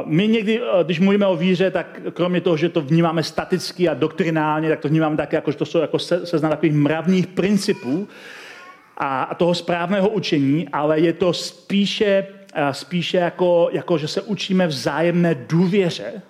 my 0.06 0.28
někdy, 0.28 0.60
když 0.82 1.00
mluvíme 1.00 1.26
o 1.26 1.36
víře, 1.36 1.70
tak 1.70 2.00
kromě 2.12 2.40
toho, 2.40 2.56
že 2.56 2.68
to 2.68 2.80
vnímáme 2.80 3.22
staticky 3.22 3.88
a 3.88 3.94
doktrinálně, 3.94 4.68
tak 4.68 4.80
to 4.80 4.88
vnímáme 4.88 5.16
také, 5.16 5.36
jako, 5.36 5.50
že 5.50 5.58
to 5.58 5.64
jsou 5.64 5.78
jako 5.78 5.98
seznam 5.98 6.50
takových 6.50 6.74
mravních 6.74 7.26
principů 7.26 8.08
a 8.98 9.34
toho 9.34 9.54
správného 9.54 10.08
učení, 10.08 10.68
ale 10.68 11.00
je 11.00 11.12
to 11.12 11.32
spíše, 11.32 12.26
spíše 12.72 13.16
jako, 13.16 13.68
jako, 13.72 13.98
že 13.98 14.08
se 14.08 14.22
učíme 14.22 14.66
vzájemné 14.66 15.34
důvěře 15.34 16.22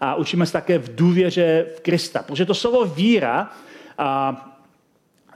a 0.00 0.14
učíme 0.14 0.46
se 0.46 0.52
také 0.52 0.78
v 0.78 0.94
důvěře 0.94 1.66
v 1.76 1.80
Krista. 1.80 2.22
Protože 2.22 2.46
to 2.46 2.54
slovo 2.54 2.84
víra 2.84 3.50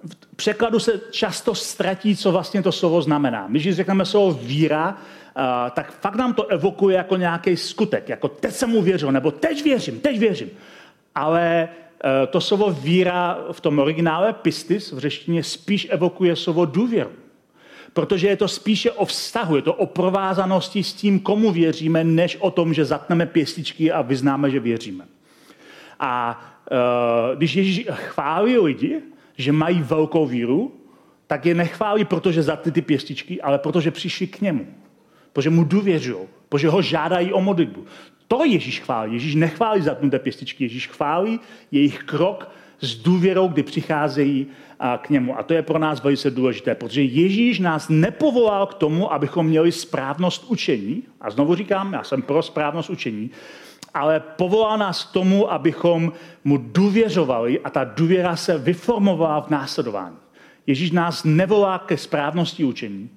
v 0.07 0.37
překladu 0.37 0.79
se 0.79 1.01
často 1.11 1.55
ztratí, 1.55 2.17
co 2.17 2.33
vlastně 2.33 2.63
to 2.63 2.73
slovo 2.73 3.03
znamená. 3.03 3.47
Když 3.49 3.77
řekneme 3.77 4.05
slovo 4.05 4.33
víra, 4.43 4.99
tak 5.75 5.93
fakt 6.01 6.15
nám 6.15 6.35
to 6.35 6.47
evokuje 6.47 6.97
jako 6.97 7.17
nějaký 7.17 7.57
skutek, 7.57 8.09
jako 8.09 8.29
teď 8.29 8.55
jsem 8.55 8.71
mu 8.71 8.83
věřil, 8.83 9.13
nebo 9.13 9.31
teď 9.31 9.65
věřím, 9.65 10.01
teď 10.01 10.19
věřím. 10.19 10.51
Ale 11.15 11.69
e, 12.23 12.27
to 12.27 12.41
slovo 12.41 12.71
víra 12.71 13.39
v 13.53 13.61
tom 13.61 13.79
originále 13.79 14.33
pistis 14.33 14.93
v 14.93 14.99
řeštině 14.99 15.43
spíš 15.43 15.87
evokuje 15.91 16.37
slovo 16.37 16.65
důvěru. 16.65 17.11
Protože 17.93 18.29
je 18.29 18.37
to 18.37 18.49
spíše 18.49 18.93
o 18.93 19.05
vztahu, 19.05 19.57
je 19.57 19.63
to 19.63 19.75
o 19.75 19.87
provázanosti 19.87 20.83
s 20.83 20.93
tím, 20.93 21.21
komu 21.21 21.53
věříme, 21.53 22.05
než 22.05 22.37
o 22.41 22.51
tom, 22.51 22.75
že 22.75 22.85
zatneme 22.85 23.27
pěstičky 23.27 23.93
a 23.93 24.03
vyznáme, 24.03 24.51
že 24.51 24.61
věříme. 24.61 25.05
A 26.01 26.41
uh, 26.71 27.37
když 27.37 27.55
Ježíš 27.55 27.87
chválí 27.93 28.59
lidi, 28.59 29.03
že 29.37 29.53
mají 29.53 29.83
velkou 29.83 30.27
víru, 30.27 30.73
tak 31.27 31.47
je 31.47 31.55
nechválí, 31.55 32.05
protože 32.05 32.43
zatli 32.43 32.73
ty 32.73 32.83
pěstičky, 32.83 33.43
ale 33.43 33.59
protože 33.59 33.91
přišli 33.91 34.27
k 34.27 34.41
němu. 34.41 34.67
Protože 35.33 35.51
mu 35.51 35.65
důvěřují, 35.65 36.27
protože 36.49 36.69
ho 36.69 36.83
žádají 36.83 37.33
o 37.33 37.41
modlitbu. 37.41 37.85
To 38.29 38.45
Ježíš 38.45 38.81
chválí. 38.81 39.13
Ježíš 39.13 39.35
nechválí 39.35 39.83
zatnuté 39.83 40.19
pěstičky, 40.19 40.65
Ježíš 40.65 40.89
chválí 40.89 41.41
jejich 41.73 42.03
krok 42.03 42.51
s 42.81 42.97
důvěrou, 42.97 43.49
kdy 43.49 43.63
přicházejí 43.63 44.47
k 44.99 45.11
němu. 45.11 45.39
A 45.39 45.43
to 45.43 45.55
je 45.55 45.63
pro 45.63 45.79
nás 45.79 46.03
velice 46.03 46.31
důležité, 46.31 46.75
protože 46.75 47.03
Ježíš 47.03 47.59
nás 47.59 47.89
nepovolal 47.89 48.67
k 48.67 48.75
tomu, 48.75 49.13
abychom 49.13 49.47
měli 49.47 49.73
správnost 49.73 50.45
učení. 50.49 51.03
A 51.21 51.31
znovu 51.31 51.55
říkám, 51.55 51.93
já 51.93 52.05
jsem 52.05 52.23
pro 52.23 52.43
správnost 52.43 52.91
učení, 52.91 53.31
ale 53.97 54.21
povolá 54.21 54.77
nás 54.77 55.05
k 55.05 55.13
tomu, 55.13 55.53
abychom 55.53 56.13
mu 56.45 56.57
důvěřovali 56.57 57.61
a 57.61 57.71
ta 57.71 57.85
důvěra 57.85 58.37
se 58.37 58.59
vyformovala 58.59 59.41
v 59.41 59.51
následování. 59.51 60.17
Ježíš 60.67 60.91
nás 60.91 61.25
nevolá 61.25 61.79
ke 61.79 61.97
správnosti 61.97 62.65
učení, 62.65 63.11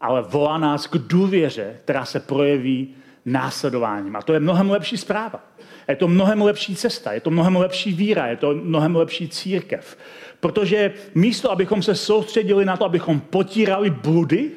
ale 0.00 0.22
volá 0.22 0.58
nás 0.58 0.86
k 0.86 0.98
důvěře, 0.98 1.76
která 1.84 2.04
se 2.04 2.20
projeví 2.20 2.94
následováním. 3.24 4.16
A 4.16 4.22
to 4.22 4.32
je 4.32 4.40
mnohem 4.40 4.70
lepší 4.70 4.96
zpráva. 4.96 5.44
Je 5.88 5.96
to 5.96 6.08
mnohem 6.08 6.42
lepší 6.42 6.76
cesta, 6.76 7.12
je 7.12 7.20
to 7.20 7.30
mnohem 7.30 7.56
lepší 7.56 7.92
víra, 7.92 8.26
je 8.26 8.36
to 8.36 8.54
mnohem 8.54 8.96
lepší 8.96 9.28
církev. 9.28 9.98
Protože 10.40 10.92
místo, 11.14 11.50
abychom 11.50 11.82
se 11.82 11.94
soustředili 11.94 12.64
na 12.64 12.76
to, 12.76 12.84
abychom 12.84 13.20
potírali 13.20 13.90
bludy, 13.90 14.50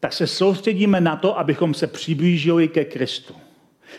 tak 0.00 0.12
se 0.12 0.26
soustředíme 0.26 1.00
na 1.00 1.16
to, 1.16 1.38
abychom 1.38 1.74
se 1.74 1.86
přiblížili 1.86 2.68
ke 2.68 2.84
Kristu. 2.84 3.47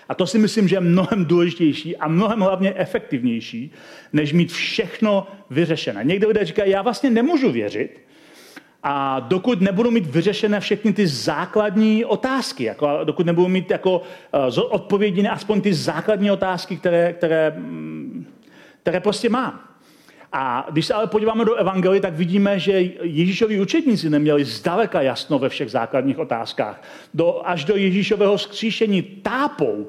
A 0.09 0.15
to 0.15 0.27
si 0.27 0.37
myslím, 0.37 0.67
že 0.67 0.75
je 0.75 0.79
mnohem 0.79 1.25
důležitější 1.25 1.97
a 1.97 2.07
mnohem 2.07 2.39
hlavně 2.39 2.73
efektivnější, 2.75 3.71
než 4.13 4.33
mít 4.33 4.51
všechno 4.51 5.27
vyřešené. 5.49 6.03
Někdo 6.03 6.27
lidé 6.27 6.45
říkají, 6.45 6.71
já 6.71 6.81
vlastně 6.81 7.09
nemůžu 7.09 7.51
věřit, 7.51 7.99
a 8.83 9.19
dokud 9.19 9.61
nebudu 9.61 9.91
mít 9.91 10.05
vyřešené 10.05 10.59
všechny 10.59 10.93
ty 10.93 11.07
základní 11.07 12.05
otázky, 12.05 12.63
jako, 12.63 12.99
dokud 13.03 13.25
nebudu 13.25 13.47
mít 13.47 13.71
jako 13.71 13.97
uh, 13.97 14.63
odpovědi 14.69 15.23
na 15.23 15.31
aspoň 15.31 15.61
ty 15.61 15.73
základní 15.73 16.31
otázky, 16.31 16.77
které, 16.77 17.13
které, 17.13 17.53
mm, 17.57 18.25
které 18.81 18.99
prostě 18.99 19.29
mám. 19.29 19.68
A 20.31 20.67
když 20.71 20.85
se 20.85 20.93
ale 20.93 21.07
podíváme 21.07 21.45
do 21.45 21.55
Evangelii, 21.55 22.01
tak 22.01 22.13
vidíme, 22.13 22.59
že 22.59 22.81
Ježíšovi 23.01 23.61
učedníci 23.61 24.09
neměli 24.09 24.45
zdaleka 24.45 25.01
jasno 25.01 25.39
ve 25.39 25.49
všech 25.49 25.71
základních 25.71 26.19
otázkách. 26.19 26.83
Do, 27.13 27.41
až 27.43 27.65
do 27.65 27.75
Ježíšového 27.75 28.37
skříšení 28.37 29.01
tápou 29.01 29.87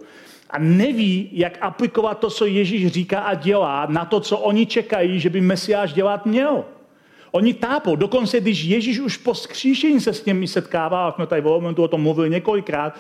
a 0.51 0.59
neví, 0.59 1.31
jak 1.33 1.59
aplikovat 1.61 2.19
to, 2.19 2.31
co 2.31 2.47
Ježíš 2.47 2.87
říká 2.87 3.21
a 3.21 3.35
dělá, 3.35 3.87
na 3.91 4.05
to, 4.05 4.21
co 4.21 4.39
oni 4.39 4.67
čekají, 4.67 5.21
že 5.21 5.31
by 5.31 5.41
Mesiáš 5.41 5.93
dělat 5.93 6.27
měl. 6.27 6.65
Oni 7.31 7.55
tápou. 7.55 7.97
Dokonce, 7.97 8.41
když 8.41 8.65
Ježíš 8.65 9.01
už 9.01 9.17
po 9.17 9.35
skříšení 9.35 10.01
se 10.01 10.13
s 10.13 10.25
nimi 10.25 10.49
setkává, 10.49 11.09
a 11.09 11.13
jsme 11.13 11.27
tady 11.27 11.41
v 11.41 11.45
momentu 11.45 11.83
o 11.83 11.89
tom 11.89 12.03
mluvili 12.03 12.31
několikrát, 12.31 12.97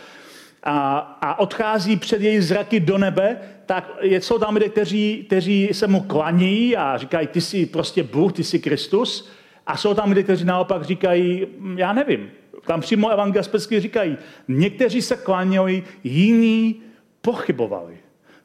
a, 0.63 0.99
a 0.99 1.39
odchází 1.39 1.97
před 1.97 2.21
její 2.21 2.41
zraky 2.41 2.81
do 2.81 2.99
nebe, 2.99 3.37
tak 3.67 3.91
jsou 4.03 4.39
tam 4.39 4.55
lidé, 4.55 4.69
kteří, 4.69 5.25
kteří 5.27 5.69
se 5.73 5.87
mu 5.87 6.01
klaní 6.01 6.77
a 6.77 6.97
říkají, 6.97 7.27
ty 7.27 7.41
jsi 7.41 7.67
prostě 7.67 8.03
Bůh, 8.03 8.33
ty 8.33 8.45
jsi 8.45 8.59
Kristus. 8.59 9.29
A 9.67 9.77
jsou 9.77 9.95
tam 9.95 10.09
lidé, 10.09 10.23
kteří 10.23 10.45
naopak 10.45 10.85
říkají, 10.85 11.47
já 11.77 11.93
nevím. 11.93 12.31
Tam 12.67 12.81
přímo 12.81 13.11
evangelisticky 13.11 13.81
říkají, 13.81 14.17
někteří 14.49 15.03
se 15.03 15.17
klaněli, 15.17 15.83
jiní 16.05 16.83
pochybovali. 17.21 17.99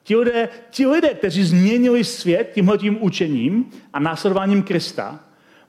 Ti 0.03 0.15
lidé, 0.15 0.49
ti 0.69 0.87
lidé, 0.87 1.09
kteří 1.09 1.43
změnili 1.43 2.03
svět 2.03 2.51
tímhletím 2.53 2.97
učením 3.03 3.65
a 3.93 3.99
následováním 3.99 4.63
Krista, 4.63 5.19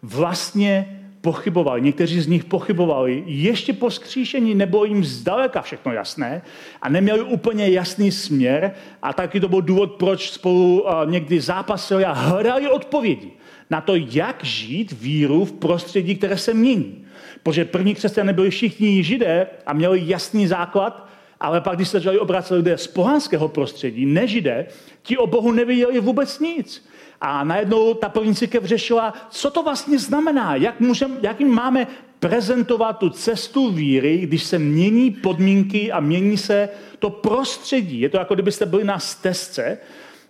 vlastně 0.03 0.96
pochybovali. 1.27 1.83
Někteří 1.83 2.21
z 2.21 2.27
nich 2.27 2.45
pochybovali. 2.45 3.25
Ještě 3.27 3.73
po 3.73 3.91
skříšení 3.91 4.55
nebylo 4.55 4.85
jim 4.85 5.05
zdaleka 5.05 5.63
všechno 5.63 5.93
jasné 5.93 6.43
a 6.83 6.89
neměli 6.89 7.23
úplně 7.23 7.69
jasný 7.69 8.13
směr 8.13 8.71
a 9.03 9.13
taky 9.13 9.41
to 9.41 9.49
byl 9.49 9.63
důvod, 9.63 9.99
proč 9.99 10.31
spolu 10.31 10.87
někdy 11.05 11.41
zápasili 11.41 12.05
a 12.05 12.13
hledali 12.13 12.71
odpovědi 12.71 13.31
na 13.71 13.81
to, 13.81 13.95
jak 13.97 14.45
žít 14.45 14.93
víru 14.93 15.45
v 15.45 15.53
prostředí, 15.53 16.15
které 16.15 16.39
se 16.39 16.55
mění. 16.55 17.05
Protože 17.43 17.65
první 17.65 17.95
křesťané 17.95 18.33
byli 18.33 18.51
všichni 18.51 19.03
židé 19.03 19.47
a 19.67 19.73
měli 19.73 20.03
jasný 20.07 20.47
základ, 20.47 21.09
ale 21.41 21.61
pak, 21.61 21.77
když 21.77 21.89
se 21.89 21.99
začali 21.99 22.19
obracet 22.19 22.55
lidé 22.55 22.79
z 22.79 22.87
pohanského 22.87 23.49
prostředí, 23.49 24.07
nežidé, 24.07 24.67
ti 25.03 25.19
o 25.19 25.27
Bohu 25.27 25.53
nevěděli 25.53 26.01
vůbec 26.01 26.39
nic. 26.39 26.87
A 27.21 27.45
najednou 27.45 27.95
ta 27.95 28.09
první 28.09 28.35
církev 28.35 28.65
řešila, 28.65 29.15
co 29.31 29.51
to 29.51 29.63
vlastně 29.63 29.99
znamená, 29.99 30.57
jak, 30.57 30.81
můžem, 30.81 31.19
jak 31.23 31.41
jim 31.41 31.55
máme 31.55 31.87
prezentovat 32.19 32.99
tu 32.99 33.11
cestu 33.11 33.71
víry, 33.71 34.19
když 34.19 34.45
se 34.45 34.59
mění 34.59 35.11
podmínky 35.11 35.93
a 35.93 36.01
mění 36.01 36.37
se 36.37 36.69
to 36.99 37.11
prostředí. 37.11 38.01
Je 38.01 38.09
to 38.09 38.19
jako 38.19 38.35
kdybyste 38.35 38.67
byli 38.67 38.85
na 38.85 38.99
stezce 38.99 39.79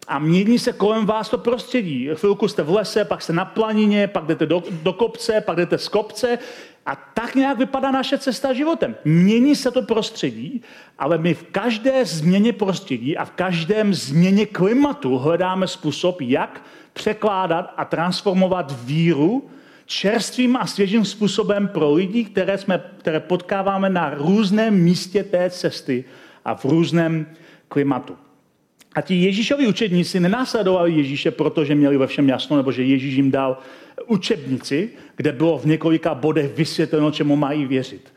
a 0.09 0.18
mění 0.18 0.59
se 0.59 0.72
kolem 0.72 1.07
vás 1.07 1.29
to 1.29 1.38
prostředí. 1.38 2.09
Chvilku 2.14 2.49
jste 2.49 2.62
v 2.62 2.70
lese, 2.70 3.05
pak 3.05 3.22
jste 3.22 3.33
na 3.33 3.44
planině, 3.44 4.09
pak 4.09 4.27
jdete 4.27 4.46
do, 4.46 4.62
do 4.83 4.92
kopce, 4.92 5.40
pak 5.40 5.57
jdete 5.57 5.79
z 5.79 5.88
kopce 5.88 6.38
a 6.87 6.96
tak 6.96 7.35
nějak 7.35 7.59
vypadá 7.59 7.90
naše 7.90 8.18
cesta 8.18 8.53
životem. 8.53 8.96
Mění 9.05 9.57
se 9.57 9.70
to 9.70 9.83
prostředí, 9.83 10.62
ale 10.99 11.18
my 11.18 11.35
v 11.35 11.42
každé 11.42 12.05
změně 12.05 12.53
prostředí 12.53 13.16
a 13.16 13.25
v 13.25 13.31
každém 13.31 13.94
změně 13.94 14.46
klimatu 14.46 15.18
hledáme 15.18 15.68
způsob, 15.68 16.20
jak 16.20 16.62
překládat 16.92 17.75
a 17.77 17.85
transformovat 17.85 18.85
víru 18.85 19.51
čerstvým 19.87 20.57
a 20.57 20.66
svěžím 20.66 21.05
způsobem 21.05 21.68
pro 21.68 21.92
lidi, 21.92 22.25
které, 22.25 22.59
jsme, 22.59 22.83
které 22.99 23.20
potkáváme 23.20 23.90
na 23.90 24.11
různém 24.14 24.75
místě 24.75 25.25
té 25.25 25.51
cesty 25.51 26.05
a 26.44 26.55
v 26.55 26.64
různém 26.64 27.27
klimatu. 27.68 28.16
A 28.97 29.01
ti 29.01 29.15
Ježíšovi 29.15 29.67
učedníci 29.67 30.21
nenásledovali 30.21 30.93
Ježíše, 30.93 31.31
protože 31.31 31.75
měli 31.75 31.97
ve 31.97 32.07
všem 32.07 32.29
jasno, 32.29 32.57
nebo 32.57 32.73
že 32.73 32.83
Ježíš 32.83 33.15
jim 33.15 33.31
dal 33.31 33.59
učebnici, 34.07 34.91
kde 35.17 35.33
bylo 35.33 35.59
v 35.59 35.65
několika 35.65 36.15
bodech 36.15 36.57
vysvětleno, 36.57 37.11
čemu 37.11 37.37
mají 37.37 37.67
věřit. 37.67 38.13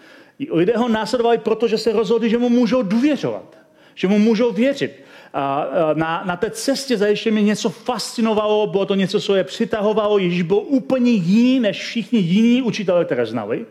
Lidé 0.51 0.73
ho 0.77 0.89
následovali, 0.89 1.37
protože 1.37 1.77
se 1.77 1.91
rozhodli, 1.91 2.29
že 2.29 2.37
mu 2.37 2.49
můžou 2.49 2.81
důvěřovat, 2.81 3.57
že 3.95 4.07
mu 4.07 4.19
můžou 4.19 4.51
věřit. 4.51 4.91
A 5.33 5.67
na, 5.93 6.23
na 6.25 6.35
té 6.35 6.49
cestě 6.49 6.97
zajiště 6.97 7.31
mě 7.31 7.41
něco 7.41 7.69
fascinovalo, 7.69 8.67
bylo 8.67 8.85
to 8.85 8.95
něco, 8.95 9.21
co 9.21 9.35
je 9.35 9.43
přitahovalo. 9.43 10.17
Ježíš 10.17 10.41
byl 10.41 10.57
úplně 10.57 11.11
jiný 11.11 11.59
než 11.59 11.81
všichni 11.81 12.19
jiní 12.19 12.61
učitelé, 12.61 13.05
které 13.05 13.25
znali. 13.25 13.65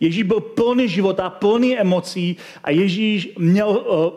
Ježíš 0.00 0.22
byl 0.22 0.40
plný 0.40 0.88
života, 0.88 1.30
plný 1.30 1.78
emocí 1.78 2.36
a 2.64 2.70
Ježíš 2.70 3.30
měl 3.38 3.68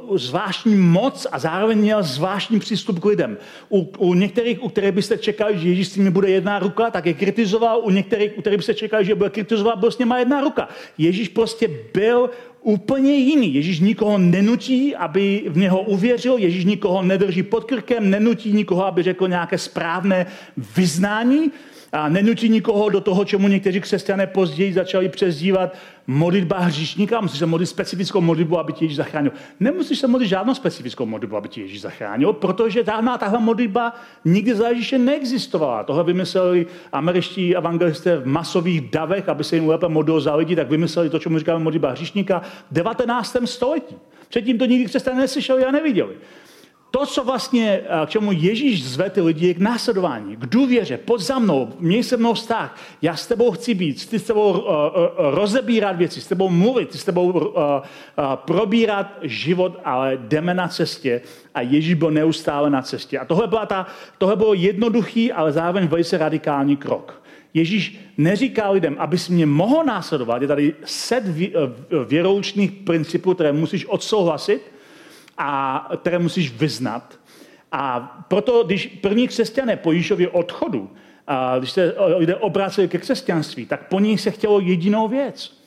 uh, 0.09 0.17
zvláštní 0.17 0.75
moc 0.75 1.27
a 1.31 1.39
zároveň 1.39 1.77
měl 1.77 2.03
zvláštní 2.03 2.59
přístup 2.59 2.99
k 2.99 3.05
lidem. 3.05 3.37
U, 3.69 3.91
u 3.97 4.13
některých, 4.13 4.63
u 4.63 4.69
kterých 4.69 4.91
byste 4.91 5.17
čekali, 5.17 5.59
že 5.59 5.69
Ježíš 5.69 5.87
s 5.87 5.95
nimi 5.95 6.11
bude 6.11 6.29
jedna 6.29 6.59
ruka, 6.59 6.91
tak 6.91 7.05
je 7.05 7.13
kritizoval. 7.13 7.81
U 7.83 7.89
některých, 7.89 8.37
u 8.37 8.41
kterých 8.41 8.57
byste 8.57 8.73
čekali, 8.73 9.05
že 9.05 9.15
bude 9.15 9.29
kritizovat, 9.29 9.79
byl 9.79 9.91
s 9.91 9.97
nimi 9.97 10.15
jedna 10.17 10.41
ruka. 10.41 10.67
Ježíš 10.97 11.27
prostě 11.27 11.69
byl 11.93 12.29
úplně 12.61 13.15
jiný. 13.15 13.53
Ježíš 13.53 13.79
nikoho 13.79 14.17
nenutí, 14.17 14.95
aby 14.95 15.43
v 15.47 15.57
něho 15.57 15.81
uvěřil, 15.81 16.37
Ježíš 16.37 16.65
nikoho 16.65 17.01
nedrží 17.01 17.43
pod 17.43 17.63
krkem, 17.63 18.09
nenutí 18.09 18.53
nikoho, 18.53 18.85
aby 18.85 19.03
řekl 19.03 19.27
nějaké 19.27 19.57
správné 19.57 20.25
vyznání 20.75 21.51
a 21.91 22.09
nenutí 22.09 22.49
nikoho 22.49 22.89
do 22.89 23.01
toho, 23.01 23.25
čemu 23.25 23.47
někteří 23.47 23.81
křesťané 23.81 24.27
později 24.27 24.73
začali 24.73 25.09
přezdívat 25.09 25.75
modlitba 26.07 26.59
hříšníka. 26.59 27.21
Musíš 27.21 27.39
se 27.39 27.45
modlit 27.45 27.69
specifickou 27.69 28.21
modlitbu, 28.21 28.59
aby 28.59 28.73
tě 28.73 28.85
Ježíš 28.85 28.97
zachránil. 28.97 29.31
Nemusíš 29.59 29.99
se 29.99 30.07
modlit 30.07 30.29
žádnou 30.29 30.53
specifickou 30.53 31.05
modlitbu, 31.05 31.37
aby 31.37 31.49
tě 31.49 31.61
Ježíš 31.61 31.81
zachránil, 31.81 32.33
protože 32.33 32.83
tahle, 32.83 33.17
tahle 33.17 33.39
modlitba 33.39 33.93
nikdy 34.25 34.55
za 34.55 34.69
Ježíše 34.69 34.97
neexistovala. 34.97 35.83
Tohle 35.83 36.03
vymysleli 36.03 36.67
američtí 36.91 37.55
evangelisté 37.55 38.17
v 38.17 38.27
masových 38.27 38.81
davech, 38.81 39.29
aby 39.29 39.43
se 39.43 39.55
jim 39.55 39.67
lépe 39.67 39.87
modlil 39.87 40.21
za 40.21 40.35
lidi, 40.35 40.55
tak 40.55 40.69
vymysleli 40.69 41.09
to, 41.09 41.19
čemu 41.19 41.39
říkáme 41.39 41.63
modlitba 41.63 41.91
hříšníka 41.91 42.39
v 42.71 42.73
19. 42.73 43.37
století. 43.45 43.95
Předtím 44.29 44.57
to 44.57 44.65
nikdy 44.65 44.85
křesťané 44.85 45.21
neslyšeli 45.21 45.65
a 45.65 45.71
neviděli 45.71 46.15
to, 46.91 47.05
co 47.05 47.23
vlastně, 47.23 47.81
eh, 47.83 48.05
k 48.05 48.09
čemu 48.09 48.31
Ježíš 48.31 48.83
zve 48.83 49.09
ty 49.09 49.21
lidi, 49.21 49.47
je 49.47 49.53
k 49.53 49.57
následování, 49.57 50.35
k 50.35 50.45
důvěře, 50.45 50.97
pojď 50.97 51.21
za 51.21 51.39
mnou, 51.39 51.73
měj 51.79 52.03
se 52.03 52.17
mnou 52.17 52.33
vztah, 52.33 52.75
já 53.01 53.15
s 53.15 53.27
tebou 53.27 53.51
chci 53.51 53.73
být, 53.73 53.99
s 53.99 54.23
tebou 54.23 54.51
uh, 54.51 54.65
rozebírat 55.17 55.95
věci, 55.95 56.21
s 56.21 56.27
tebou 56.27 56.49
mluvit, 56.49 56.95
s 56.95 57.03
tebou 57.03 57.31
uh, 57.31 57.41
uh, 57.41 57.81
probírat 58.35 59.07
život, 59.21 59.79
ale 59.85 60.17
jdeme 60.17 60.53
na 60.53 60.67
cestě 60.67 61.21
a 61.55 61.61
Ježíš 61.61 61.93
byl 61.93 62.11
neustále 62.11 62.69
na 62.69 62.81
cestě. 62.81 63.19
A 63.19 63.25
tohle, 63.25 63.47
byla 63.47 63.65
ta, 63.65 63.87
tohle 64.17 64.35
bylo 64.35 64.53
jednoduchý, 64.53 65.31
ale 65.31 65.51
zároveň 65.51 65.87
velice 65.87 66.17
radikální 66.17 66.77
krok. 66.77 67.21
Ježíš 67.53 67.99
neříká 68.17 68.69
lidem, 68.69 68.95
abys 68.99 69.29
mě 69.29 69.45
mohl 69.45 69.83
následovat, 69.83 70.41
je 70.41 70.47
tady 70.47 70.73
set 70.85 71.23
věroučných 72.07 72.71
principů, 72.71 73.33
které 73.33 73.51
musíš 73.51 73.85
odsouhlasit, 73.85 74.61
a 75.39 75.89
které 75.97 76.19
musíš 76.19 76.51
vyznat. 76.51 77.19
A 77.71 77.99
proto, 78.27 78.63
když 78.63 78.87
první 78.87 79.27
křesťané 79.27 79.77
po 79.77 79.91
Ježíšově 79.91 80.29
odchodu, 80.29 80.91
a 81.27 81.57
když 81.57 81.71
se 81.71 81.95
lidé 82.17 82.35
obráceli 82.35 82.87
ke 82.87 82.97
křesťanství, 82.97 83.65
tak 83.65 83.87
po 83.87 83.99
nich 83.99 84.21
se 84.21 84.31
chtělo 84.31 84.59
jedinou 84.59 85.07
věc. 85.07 85.59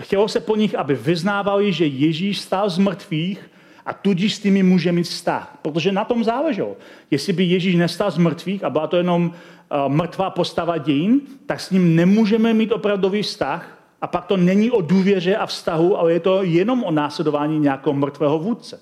Chtělo 0.00 0.28
se 0.28 0.40
po 0.40 0.56
nich, 0.56 0.74
aby 0.74 0.94
vyznávali, 0.94 1.72
že 1.72 1.86
Ježíš 1.86 2.40
stál 2.40 2.70
z 2.70 2.78
mrtvých 2.78 3.50
a 3.86 3.92
tudíž 3.92 4.34
s 4.34 4.42
nimi 4.42 4.62
může 4.62 4.92
mít 4.92 5.02
vztah. 5.02 5.58
Protože 5.62 5.92
na 5.92 6.04
tom 6.04 6.24
záleželo. 6.24 6.76
Jestli 7.10 7.32
by 7.32 7.44
Ježíš 7.44 7.74
nestal 7.74 8.10
z 8.10 8.18
mrtvých 8.18 8.64
a 8.64 8.70
byla 8.70 8.86
to 8.86 8.96
jenom 8.96 9.26
uh, 9.26 9.92
mrtvá 9.92 10.30
postava 10.30 10.78
dějin, 10.78 11.20
tak 11.46 11.60
s 11.60 11.70
ním 11.70 11.96
nemůžeme 11.96 12.54
mít 12.54 12.72
opravdový 12.72 13.22
vztah, 13.22 13.81
a 14.02 14.06
pak 14.06 14.26
to 14.26 14.36
není 14.36 14.70
o 14.70 14.80
důvěře 14.80 15.36
a 15.36 15.46
vztahu, 15.46 15.98
ale 15.98 16.12
je 16.12 16.20
to 16.20 16.42
jenom 16.42 16.84
o 16.84 16.90
následování 16.90 17.58
nějakého 17.58 17.92
mrtvého 17.92 18.38
vůdce. 18.38 18.80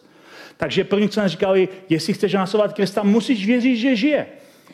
Takže 0.56 0.84
první, 0.84 1.08
co 1.08 1.20
nám 1.20 1.28
říkali, 1.28 1.68
jestli 1.88 2.12
chceš 2.12 2.32
následovat 2.32 2.72
Krista, 2.72 3.02
musíš 3.02 3.46
věřit, 3.46 3.76
že 3.76 3.96
žije. 3.96 4.26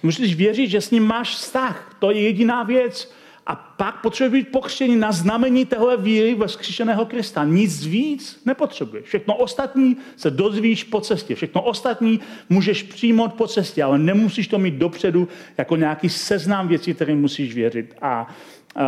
Musíš 0.03 0.35
věřit, 0.35 0.69
že 0.69 0.81
s 0.81 0.91
ním 0.91 1.07
máš 1.07 1.31
vztah. 1.35 1.97
To 1.99 2.11
je 2.11 2.21
jediná 2.21 2.63
věc. 2.63 3.13
A 3.47 3.55
pak 3.55 4.01
potřebuješ 4.01 4.45
být 4.45 4.53
pokřtěný 4.53 4.97
na 4.97 5.13
znamení 5.13 5.65
téhle 5.65 5.97
víry 5.97 6.35
ve 6.35 6.49
skřišeného 6.49 7.07
Krista. 7.07 7.45
Nic 7.45 7.87
víc 7.87 8.43
nepotřebuješ. 8.45 9.05
Všechno 9.07 9.37
ostatní 9.37 9.97
se 10.17 10.31
dozvíš 10.31 10.85
po 10.85 11.01
cestě. 11.01 11.35
Všechno 11.35 11.63
ostatní 11.63 12.21
můžeš 12.49 12.83
přijmout 12.83 13.35
po 13.35 13.47
cestě, 13.47 13.83
ale 13.83 13.99
nemusíš 13.99 14.49
to 14.49 14.59
mít 14.59 14.75
dopředu 14.75 15.29
jako 15.59 15.77
nějaký 15.77 16.09
seznam 16.09 16.69
věcí, 16.69 16.95
které 16.95 17.15
musíš 17.15 17.55
věřit. 17.55 17.95
A 18.03 18.29
Uh, 18.77 18.83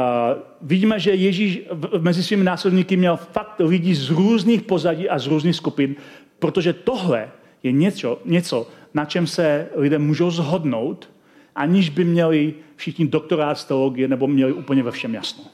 vidíme, 0.62 1.01
že 1.01 1.14
Ježíš 1.14 1.61
mezi 1.98 2.22
svými 2.22 2.44
následníky 2.44 2.96
měl 2.96 3.16
fakt 3.16 3.61
lidí 3.61 3.94
z 3.94 4.11
různých 4.11 4.62
pozadí 4.62 5.09
a 5.09 5.18
z 5.18 5.27
různých 5.27 5.57
skupin, 5.57 5.96
protože 6.38 6.72
tohle 6.72 7.31
je 7.62 7.72
něco, 7.72 8.20
něco 8.24 8.68
na 8.94 9.05
čem 9.05 9.27
se 9.27 9.68
lidé 9.74 9.98
můžou 9.98 10.31
zhodnout, 10.31 11.11
aniž 11.55 11.88
by 11.88 12.05
měli 12.05 12.55
všichni 12.77 13.07
doktorát 13.07 13.59
z 13.59 13.64
teologie 13.64 14.09
nebo 14.09 14.27
měli 14.27 14.53
úplně 14.53 14.83
ve 14.83 14.90
všem 14.90 15.14
jasno. 15.14 15.44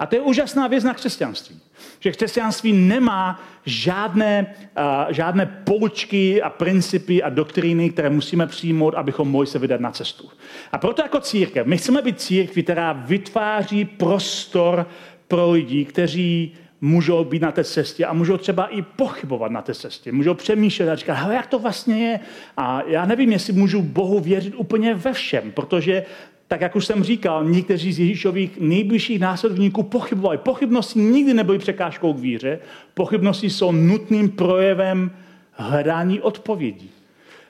A 0.00 0.06
to 0.06 0.14
je 0.14 0.20
úžasná 0.20 0.66
věc 0.66 0.84
na 0.84 0.94
křesťanství. 0.94 1.60
Že 2.00 2.10
křesťanství 2.10 2.72
nemá 2.72 3.40
žádné, 3.64 4.54
uh, 4.78 5.12
žádné 5.12 5.46
poučky 5.46 6.42
a 6.42 6.50
principy 6.50 7.22
a 7.22 7.28
doktríny, 7.28 7.90
které 7.90 8.10
musíme 8.10 8.46
přijmout, 8.46 8.94
abychom 8.94 9.30
mohli 9.30 9.46
se 9.46 9.58
vydat 9.58 9.80
na 9.80 9.90
cestu. 9.90 10.30
A 10.72 10.78
proto 10.78 11.02
jako 11.02 11.20
církev, 11.20 11.66
my 11.66 11.78
chceme 11.78 12.02
být 12.02 12.20
církví, 12.20 12.62
která 12.62 12.92
vytváří 12.92 13.84
prostor 13.84 14.86
pro 15.28 15.50
lidi, 15.50 15.84
kteří 15.84 16.52
můžou 16.80 17.24
být 17.24 17.42
na 17.42 17.52
té 17.52 17.64
cestě 17.64 18.06
a 18.06 18.12
můžou 18.12 18.36
třeba 18.36 18.66
i 18.66 18.82
pochybovat 18.82 19.52
na 19.52 19.62
té 19.62 19.74
cestě. 19.74 20.12
Můžou 20.12 20.34
přemýšlet 20.34 20.88
a 20.88 20.96
říkat, 20.96 21.32
jak 21.32 21.46
to 21.46 21.58
vlastně 21.58 22.08
je. 22.08 22.20
A 22.56 22.82
já 22.86 23.06
nevím, 23.06 23.32
jestli 23.32 23.52
můžu 23.52 23.82
Bohu 23.82 24.20
věřit 24.20 24.54
úplně 24.56 24.94
ve 24.94 25.12
všem, 25.12 25.52
protože 25.52 26.04
tak 26.50 26.60
jak 26.60 26.76
už 26.76 26.86
jsem 26.86 27.04
říkal, 27.04 27.44
někteří 27.44 27.92
z 27.92 27.98
Ježíšových 27.98 28.60
nejbližších 28.60 29.20
následovníků 29.20 29.82
pochybovali. 29.82 30.38
Pochybnosti 30.38 30.98
nikdy 30.98 31.34
nebyly 31.34 31.58
překážkou 31.58 32.12
k 32.12 32.18
víře. 32.18 32.58
Pochybnosti 32.94 33.50
jsou 33.50 33.72
nutným 33.72 34.28
projevem 34.28 35.10
hledání 35.52 36.20
odpovědí. 36.20 36.90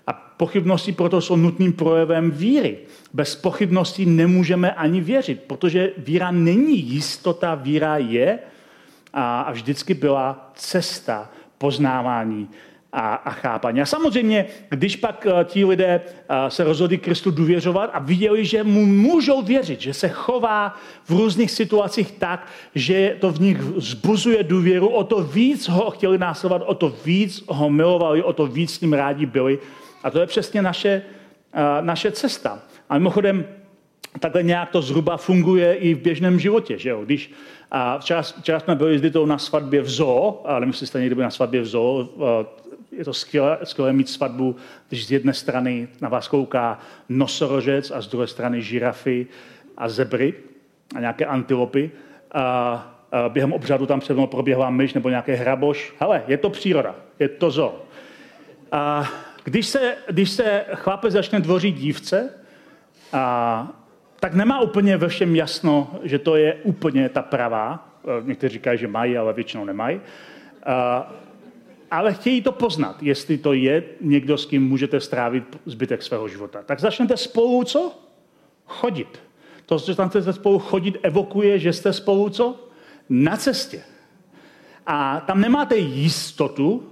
A 0.06 0.12
pochybnosti 0.12 0.92
proto 0.92 1.20
jsou 1.20 1.36
nutným 1.36 1.72
projevem 1.72 2.30
víry. 2.30 2.78
Bez 3.12 3.36
pochybností 3.36 4.06
nemůžeme 4.06 4.72
ani 4.72 5.00
věřit, 5.00 5.42
protože 5.46 5.92
víra 5.98 6.30
není 6.30 6.78
jistota, 6.78 7.54
víra 7.54 7.96
je 7.96 8.38
a 9.12 9.52
vždycky 9.52 9.94
byla 9.94 10.52
cesta 10.54 11.30
poznávání 11.58 12.48
a, 12.92 13.14
a 13.14 13.30
chápání. 13.30 13.80
A 13.80 13.86
samozřejmě, 13.86 14.46
když 14.68 14.96
pak 14.96 15.26
uh, 15.26 15.44
ti 15.44 15.64
lidé 15.64 16.00
uh, 16.00 16.36
se 16.48 16.64
rozhodli 16.64 16.98
Kristu 16.98 17.30
důvěřovat 17.30 17.90
a 17.92 17.98
viděli, 17.98 18.44
že 18.44 18.64
mu 18.64 18.86
můžou 18.86 19.42
věřit, 19.42 19.80
že 19.80 19.94
se 19.94 20.08
chová 20.08 20.76
v 21.04 21.10
různých 21.10 21.50
situacích 21.50 22.12
tak, 22.12 22.46
že 22.74 23.16
to 23.20 23.30
v 23.30 23.40
nich 23.40 23.60
zbuzuje 23.76 24.42
důvěru, 24.42 24.88
o 24.88 25.04
to 25.04 25.22
víc 25.22 25.68
ho 25.68 25.90
chtěli 25.90 26.18
následovat, 26.18 26.62
o 26.66 26.74
to 26.74 26.96
víc 27.04 27.44
ho 27.48 27.70
milovali, 27.70 28.22
o 28.22 28.32
to 28.32 28.46
víc 28.46 28.74
s 28.74 28.80
ním 28.80 28.92
rádi 28.92 29.26
byli. 29.26 29.58
A 30.02 30.10
to 30.10 30.20
je 30.20 30.26
přesně 30.26 30.62
naše, 30.62 31.02
uh, 31.54 31.86
naše 31.86 32.10
cesta. 32.10 32.58
A 32.88 32.98
mimochodem, 32.98 33.44
takhle 34.18 34.42
nějak 34.42 34.70
to 34.70 34.82
zhruba 34.82 35.16
funguje 35.16 35.74
i 35.74 35.94
v 35.94 35.98
běžném 35.98 36.40
životě. 36.40 36.78
Že 36.78 36.90
jo? 36.90 37.04
Když, 37.04 37.32
a 37.70 37.98
včera, 37.98 38.22
včera 38.22 38.60
jsme 38.60 38.74
byli 38.74 38.98
s 38.98 39.26
na 39.26 39.38
svatbě 39.38 39.82
v 39.82 39.90
zoo, 39.90 40.42
ale 40.44 40.60
nevím, 40.60 40.70
jestli 40.72 40.86
jste 40.86 41.00
někdy 41.00 41.14
byli 41.14 41.24
na 41.24 41.30
svatbě 41.30 41.60
v 41.60 41.66
zoo, 41.66 42.08
je 42.92 43.04
to 43.04 43.12
skvělé, 43.14 43.58
skvělé 43.64 43.92
mít 43.92 44.08
svatbu, 44.08 44.56
když 44.88 45.06
z 45.06 45.12
jedné 45.12 45.34
strany 45.34 45.88
na 46.00 46.08
vás 46.08 46.28
kouká 46.28 46.78
nosorožec 47.08 47.90
a 47.90 48.00
z 48.00 48.08
druhé 48.08 48.26
strany 48.26 48.62
žirafy 48.62 49.26
a 49.76 49.88
zebry 49.88 50.34
a 50.96 51.00
nějaké 51.00 51.26
antilopy. 51.26 51.90
A, 52.32 52.42
a 53.12 53.28
během 53.28 53.52
obřadu 53.52 53.86
tam 53.86 54.00
před 54.00 54.14
mnou 54.14 54.26
proběhla 54.26 54.70
myš 54.70 54.94
nebo 54.94 55.08
nějaký 55.08 55.32
hraboš. 55.32 55.94
Hele, 56.00 56.22
je 56.26 56.36
to 56.36 56.50
příroda, 56.50 56.94
je 57.18 57.28
to 57.28 57.50
zo. 57.50 57.82
A 58.72 59.08
když 59.44 59.66
se, 59.66 59.96
když 60.08 60.30
se 60.30 60.64
chlapec 60.74 61.12
začne 61.12 61.40
dvořit 61.40 61.72
dívce, 61.72 62.30
a, 63.12 63.68
tak 64.20 64.34
nemá 64.34 64.60
úplně 64.60 64.96
ve 64.96 65.08
všem 65.08 65.36
jasno, 65.36 65.90
že 66.02 66.18
to 66.18 66.36
je 66.36 66.54
úplně 66.54 67.08
ta 67.08 67.22
pravá. 67.22 67.88
Někteří 68.22 68.52
říkají, 68.52 68.78
že 68.78 68.88
mají, 68.88 69.18
ale 69.18 69.32
většinou 69.32 69.64
nemají. 69.64 70.00
A, 70.66 71.12
ale 71.90 72.14
chtějí 72.14 72.42
to 72.42 72.52
poznat, 72.52 73.02
jestli 73.02 73.38
to 73.38 73.52
je 73.52 73.84
někdo, 74.00 74.38
s 74.38 74.46
kým 74.46 74.68
můžete 74.68 75.00
strávit 75.00 75.58
zbytek 75.66 76.02
svého 76.02 76.28
života. 76.28 76.62
Tak 76.62 76.80
začnete 76.80 77.16
spolu 77.16 77.64
co? 77.64 77.98
Chodit. 78.66 79.20
To, 79.66 79.78
že 79.78 79.94
tam 79.94 80.08
chcete 80.08 80.32
spolu 80.32 80.58
chodit, 80.58 80.98
evokuje, 81.02 81.58
že 81.58 81.72
jste 81.72 81.92
spolu 81.92 82.28
co? 82.28 82.68
Na 83.08 83.36
cestě. 83.36 83.82
A 84.86 85.20
tam 85.20 85.40
nemáte 85.40 85.76
jistotu, 85.76 86.88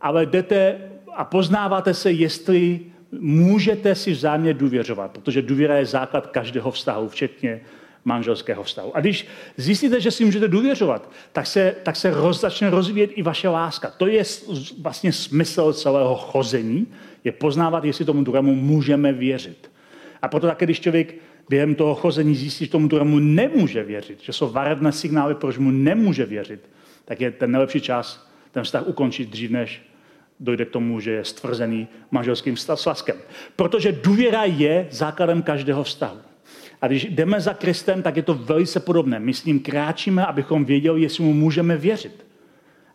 ale 0.00 0.26
jdete 0.26 0.90
a 1.14 1.24
poznáváte 1.24 1.94
se, 1.94 2.12
jestli 2.12 2.80
můžete 3.20 3.94
si 3.94 4.12
vzájemně 4.12 4.54
důvěřovat, 4.54 5.10
protože 5.10 5.42
důvěra 5.42 5.76
je 5.76 5.86
základ 5.86 6.26
každého 6.26 6.70
vztahu, 6.70 7.08
včetně 7.08 7.60
manželského 8.04 8.62
vztahu. 8.62 8.96
A 8.96 9.00
když 9.00 9.26
zjistíte, 9.56 10.00
že 10.00 10.10
si 10.10 10.24
můžete 10.24 10.48
důvěřovat, 10.48 11.10
tak 11.32 11.46
se, 11.46 11.74
tak 11.82 11.96
se 11.96 12.10
roz, 12.10 12.40
začne 12.40 12.70
rozvíjet 12.70 13.10
i 13.14 13.22
vaše 13.22 13.48
láska. 13.48 13.90
To 13.96 14.06
je 14.06 14.22
vlastně 14.80 15.12
smysl 15.12 15.72
celého 15.72 16.16
chození, 16.16 16.86
je 17.24 17.32
poznávat, 17.32 17.84
jestli 17.84 18.04
tomu 18.04 18.24
druhému 18.24 18.54
můžeme 18.54 19.12
věřit. 19.12 19.70
A 20.22 20.28
proto 20.28 20.46
také, 20.46 20.64
když 20.64 20.80
člověk 20.80 21.14
během 21.48 21.74
toho 21.74 21.94
chození 21.94 22.34
zjistí, 22.34 22.64
že 22.64 22.70
tomu 22.70 22.88
druhému 22.88 23.18
nemůže 23.18 23.82
věřit, 23.82 24.22
že 24.22 24.32
jsou 24.32 24.50
varovné 24.50 24.92
signály, 24.92 25.34
proč 25.34 25.58
mu 25.58 25.70
nemůže 25.70 26.26
věřit, 26.26 26.60
tak 27.04 27.20
je 27.20 27.30
ten 27.30 27.50
nejlepší 27.50 27.80
čas 27.80 28.30
ten 28.52 28.64
vztah 28.64 28.86
ukončit 28.86 29.30
dřív, 29.30 29.50
než 29.50 29.82
dojde 30.40 30.64
k 30.64 30.70
tomu, 30.70 31.00
že 31.00 31.10
je 31.10 31.24
stvrzený 31.24 31.88
manželským 32.10 32.56
svazkem. 32.56 33.16
Protože 33.56 33.92
důvěra 33.92 34.44
je 34.44 34.88
základem 34.90 35.42
každého 35.42 35.84
vztahu. 35.84 36.18
A 36.82 36.86
když 36.86 37.04
jdeme 37.04 37.40
za 37.40 37.54
Kristem, 37.54 38.02
tak 38.02 38.16
je 38.16 38.22
to 38.22 38.34
velice 38.34 38.80
podobné. 38.80 39.20
My 39.20 39.34
s 39.34 39.44
ním 39.44 39.60
kráčíme, 39.60 40.26
abychom 40.26 40.64
věděli, 40.64 41.02
jestli 41.02 41.24
mu 41.24 41.34
můžeme 41.34 41.76
věřit. 41.76 42.26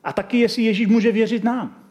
A 0.04 0.13
taky, 0.13 0.39
jestli 0.39 0.63
Ježíš 0.63 0.88
může 0.88 1.12
věřit 1.12 1.43
nám. 1.43 1.86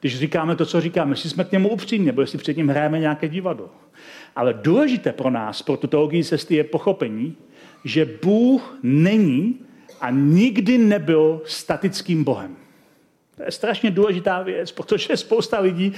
Když 0.00 0.18
říkáme 0.18 0.56
to, 0.56 0.66
co 0.66 0.80
říkáme, 0.80 1.12
jestli 1.12 1.30
jsme 1.30 1.44
k 1.44 1.52
němu 1.52 1.68
upřímně, 1.68 2.06
nebo 2.06 2.20
jestli 2.20 2.38
před 2.38 2.56
ním 2.56 2.68
hrajeme 2.68 2.98
nějaké 2.98 3.28
divadlo. 3.28 3.70
Ale 4.36 4.54
důležité 4.54 5.12
pro 5.12 5.30
nás, 5.30 5.62
pro 5.62 5.76
tu 5.76 5.86
teologii 5.86 6.24
cesty, 6.24 6.54
je 6.54 6.64
pochopení, 6.64 7.36
že 7.84 8.18
Bůh 8.22 8.78
není 8.82 9.60
a 10.00 10.10
nikdy 10.10 10.78
nebyl 10.78 11.40
statickým 11.44 12.24
Bohem. 12.24 12.56
To 13.36 13.42
je 13.42 13.50
strašně 13.50 13.90
důležitá 13.90 14.42
věc, 14.42 14.72
protože 14.72 15.16
spousta 15.16 15.60
lidí 15.60 15.92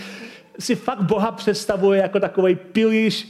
si 0.58 0.74
fakt 0.74 1.02
Boha 1.02 1.32
představuje 1.32 2.00
jako 2.00 2.20
takový 2.20 2.54
pilíř 2.54 3.28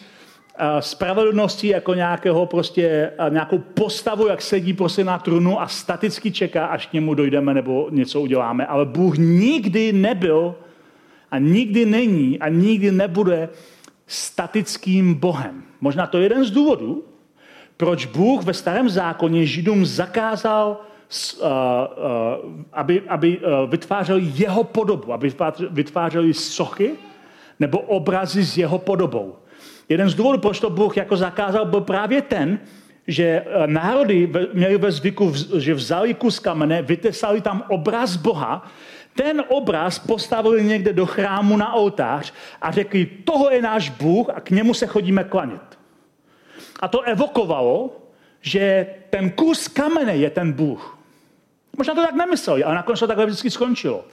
spravedlnosti 0.81 1.69
jako 1.69 1.95
nějakého 1.95 2.47
prostě, 2.47 3.13
nějakou 3.29 3.59
postavu, 3.59 4.27
jak 4.27 4.43
sedí 4.43 4.73
prostě 4.73 5.05
na 5.05 5.19
trunu 5.19 5.61
a 5.61 5.69
staticky 5.69 6.33
čeká, 6.33 6.67
až 6.67 6.87
k 6.87 6.93
němu 6.93 7.15
dojdeme 7.15 7.55
nebo 7.55 7.89
něco 7.91 8.21
uděláme. 8.21 8.67
Ale 8.67 8.85
Bůh 8.85 9.19
nikdy 9.19 9.93
nebyl 9.93 10.55
a 11.31 11.39
nikdy 11.39 11.87
není 11.87 12.39
a 12.39 12.49
nikdy 12.49 12.93
nebude 12.93 13.49
statickým 14.07 15.15
Bohem. 15.15 15.63
Možná 15.81 16.07
to 16.07 16.19
je 16.19 16.23
jeden 16.25 16.45
z 16.45 16.51
důvodů, 16.51 17.05
proč 17.77 18.07
Bůh 18.07 18.45
ve 18.45 18.55
starém 18.55 18.89
zákoně 18.89 19.47
Židům 19.47 19.87
zakázal, 19.87 20.81
aby, 22.73 23.03
aby 23.09 23.41
vytvářeli 23.69 24.33
jeho 24.35 24.65
podobu, 24.65 25.13
aby 25.13 25.33
vytvářeli 25.71 26.35
sochy 26.35 26.91
nebo 27.61 27.79
obrazy 27.79 28.45
s 28.45 28.59
jeho 28.59 28.79
podobou. 28.79 29.37
Jeden 29.89 30.11
z 30.11 30.15
důvodů, 30.15 30.39
proč 30.39 30.61
to 30.61 30.71
Bůh 30.71 30.97
jako 30.97 31.17
zakázal, 31.17 31.65
byl 31.65 31.81
právě 31.81 32.23
ten, 32.23 32.59
že 33.07 33.25
eh, 33.25 33.67
národy 33.67 34.33
měli 34.53 34.79
ve 34.79 34.93
zvyku, 34.93 35.33
že 35.59 35.75
vzali 35.75 36.15
kus 36.15 36.39
kamene, 36.39 36.83
vytesali 36.83 37.41
tam 37.41 37.65
obraz 37.69 38.17
Boha, 38.17 38.71
ten 39.15 39.45
obraz 39.49 39.99
postavili 39.99 40.65
někde 40.65 40.93
do 40.93 41.07
chrámu 41.07 41.57
na 41.57 41.73
oltář 41.73 42.33
a 42.63 42.71
řekli, 42.71 43.07
toho 43.25 43.51
je 43.51 43.63
náš 43.63 43.91
Bůh 43.91 44.31
a 44.31 44.41
k 44.41 44.51
němu 44.51 44.75
se 44.75 44.87
chodíme 44.87 45.25
klanět. 45.25 45.79
A 46.81 46.89
to 46.89 47.01
evokovalo, 47.01 47.97
že 48.41 48.87
ten 49.11 49.31
kus 49.31 49.69
kamene 49.69 50.17
je 50.17 50.31
ten 50.31 50.53
Bůh. 50.53 50.98
Možná 51.79 51.95
to 51.95 52.03
tak 52.03 52.15
nemysleli, 52.15 52.65
ale 52.65 52.75
nakonec 52.75 53.01
to 53.01 53.07
takhle 53.07 53.27
vždycky 53.27 53.51
skončilo. 53.51 54.05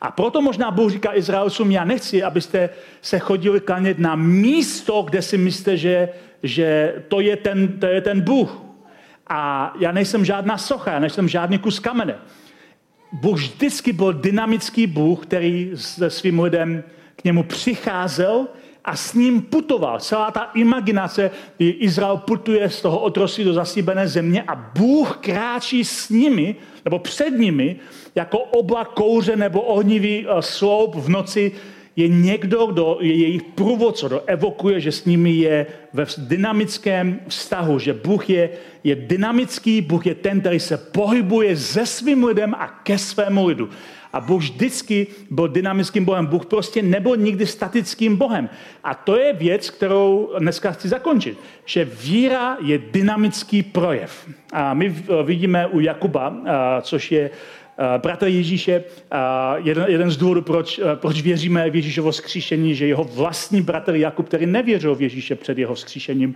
A 0.00 0.10
proto 0.10 0.42
možná 0.42 0.70
Bůh 0.70 0.92
říká 0.92 1.16
Izraelcům, 1.16 1.70
já 1.70 1.84
nechci, 1.84 2.22
abyste 2.22 2.70
se 3.02 3.18
chodili 3.18 3.60
klanět 3.60 3.98
na 3.98 4.16
místo, 4.16 5.02
kde 5.02 5.22
si 5.22 5.38
myslíte, 5.38 5.76
že, 5.76 6.08
že 6.42 6.94
to, 7.08 7.20
je 7.20 7.36
ten, 7.36 7.68
to 7.68 7.86
je 7.86 8.00
ten 8.00 8.20
Bůh. 8.20 8.62
A 9.26 9.72
já 9.78 9.92
nejsem 9.92 10.24
žádná 10.24 10.58
socha, 10.58 10.92
já 10.92 10.98
nejsem 10.98 11.28
žádný 11.28 11.58
kus 11.58 11.78
kamene. 11.78 12.16
Bůh 13.12 13.36
vždycky 13.36 13.92
byl 13.92 14.12
dynamický 14.12 14.86
Bůh, 14.86 15.26
který 15.26 15.70
se 15.74 16.10
svým 16.10 16.40
lidem 16.40 16.84
k 17.16 17.24
němu 17.24 17.42
přicházel 17.42 18.46
a 18.84 18.96
s 18.96 19.14
ním 19.14 19.42
putoval. 19.42 20.00
Celá 20.00 20.30
ta 20.30 20.50
imaginace, 20.54 21.30
kdy 21.56 21.68
Izrael 21.68 22.16
putuje 22.16 22.70
z 22.70 22.82
toho 22.82 22.98
otroství 22.98 23.44
do 23.44 23.52
zasíbené 23.52 24.08
země 24.08 24.42
a 24.42 24.54
Bůh 24.54 25.16
kráčí 25.16 25.84
s 25.84 26.08
nimi, 26.08 26.56
nebo 26.84 26.98
před 26.98 27.30
nimi, 27.30 27.76
jako 28.14 28.38
oblak 28.38 28.88
kouře 28.88 29.36
nebo 29.36 29.60
ohnivý 29.60 30.26
eh, 30.28 30.42
sloup 30.42 30.94
v 30.94 31.08
noci, 31.08 31.52
je 31.96 32.08
někdo, 32.08 32.66
kdo 32.66 32.98
je 33.00 33.14
jejich 33.14 33.42
průvodce, 33.42 34.06
kdo 34.06 34.22
evokuje, 34.26 34.80
že 34.80 34.92
s 34.92 35.04
nimi 35.04 35.32
je 35.32 35.66
ve 35.92 36.06
dynamickém 36.18 37.20
vztahu, 37.28 37.78
že 37.78 37.92
Bůh 37.92 38.30
je, 38.30 38.50
je 38.84 38.94
dynamický, 38.94 39.80
Bůh 39.80 40.06
je 40.06 40.14
ten, 40.14 40.40
který 40.40 40.60
se 40.60 40.76
pohybuje 40.76 41.56
se 41.56 41.86
svým 41.86 42.24
lidem 42.24 42.54
a 42.54 42.68
ke 42.68 42.98
svému 42.98 43.46
lidu. 43.46 43.68
A 44.14 44.20
Bůh 44.20 44.42
vždycky 44.42 45.06
byl 45.30 45.48
dynamickým 45.48 46.04
Bohem. 46.04 46.26
Bůh 46.26 46.46
prostě 46.46 46.82
nebyl 46.82 47.16
nikdy 47.16 47.46
statickým 47.46 48.16
Bohem. 48.16 48.48
A 48.84 48.94
to 48.94 49.16
je 49.16 49.32
věc, 49.32 49.70
kterou 49.70 50.30
dneska 50.38 50.70
chci 50.70 50.88
zakončit. 50.88 51.38
Že 51.64 51.84
víra 51.84 52.56
je 52.60 52.78
dynamický 52.78 53.62
projev. 53.62 54.28
A 54.52 54.74
my 54.74 54.94
vidíme 55.24 55.66
u 55.66 55.80
Jakuba, 55.80 56.36
což 56.82 57.12
je 57.12 57.30
Eh, 57.78 57.98
bratr 57.98 58.26
Ježíše, 58.26 58.84
eh, 59.12 59.18
jeden, 59.56 59.86
jeden 59.88 60.10
z 60.10 60.16
důvodů, 60.16 60.42
proč, 60.42 60.78
eh, 60.78 60.96
proč 60.96 61.22
věříme 61.22 61.70
v 61.70 61.76
Ježíšovo 61.76 62.12
skříšení, 62.12 62.74
že 62.74 62.86
jeho 62.86 63.04
vlastní 63.04 63.62
bratr 63.62 63.94
Jakub, 63.94 64.26
který 64.26 64.46
nevěřil 64.46 64.94
v 64.94 65.02
Ježíše 65.02 65.34
před 65.34 65.58
jeho 65.58 65.76
skříšením, 65.76 66.34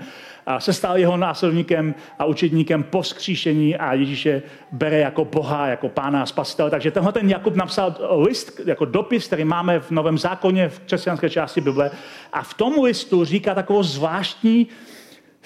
se 0.59 0.72
stal 0.72 0.98
jeho 0.98 1.16
následníkem 1.16 1.94
a 2.18 2.24
učedníkem 2.24 2.83
po 2.83 3.03
skříšení 3.03 3.77
a 3.77 3.94
Ježíše 3.94 4.42
bere 4.72 4.98
jako 4.98 5.24
Boha, 5.24 5.66
jako 5.66 5.88
pána 5.88 6.22
a 6.22 6.27
spasitele. 6.27 6.70
Takže 6.70 6.90
tenhle 6.90 7.12
ten 7.12 7.31
Jakub 7.31 7.57
napsal 7.57 7.94
list, 8.27 8.61
jako 8.66 8.85
dopis, 8.85 9.27
který 9.27 9.44
máme 9.44 9.81
v 9.81 9.90
Novém 9.90 10.18
zákoně, 10.18 10.68
v 10.68 10.79
křesťanské 10.81 11.31
části 11.31 11.61
Bible. 11.61 11.90
A 12.33 12.42
v 12.42 12.55
tom 12.55 12.85
listu 12.85 13.24
říká 13.24 13.55
takovou 13.55 13.83
zvláštní 13.83 14.68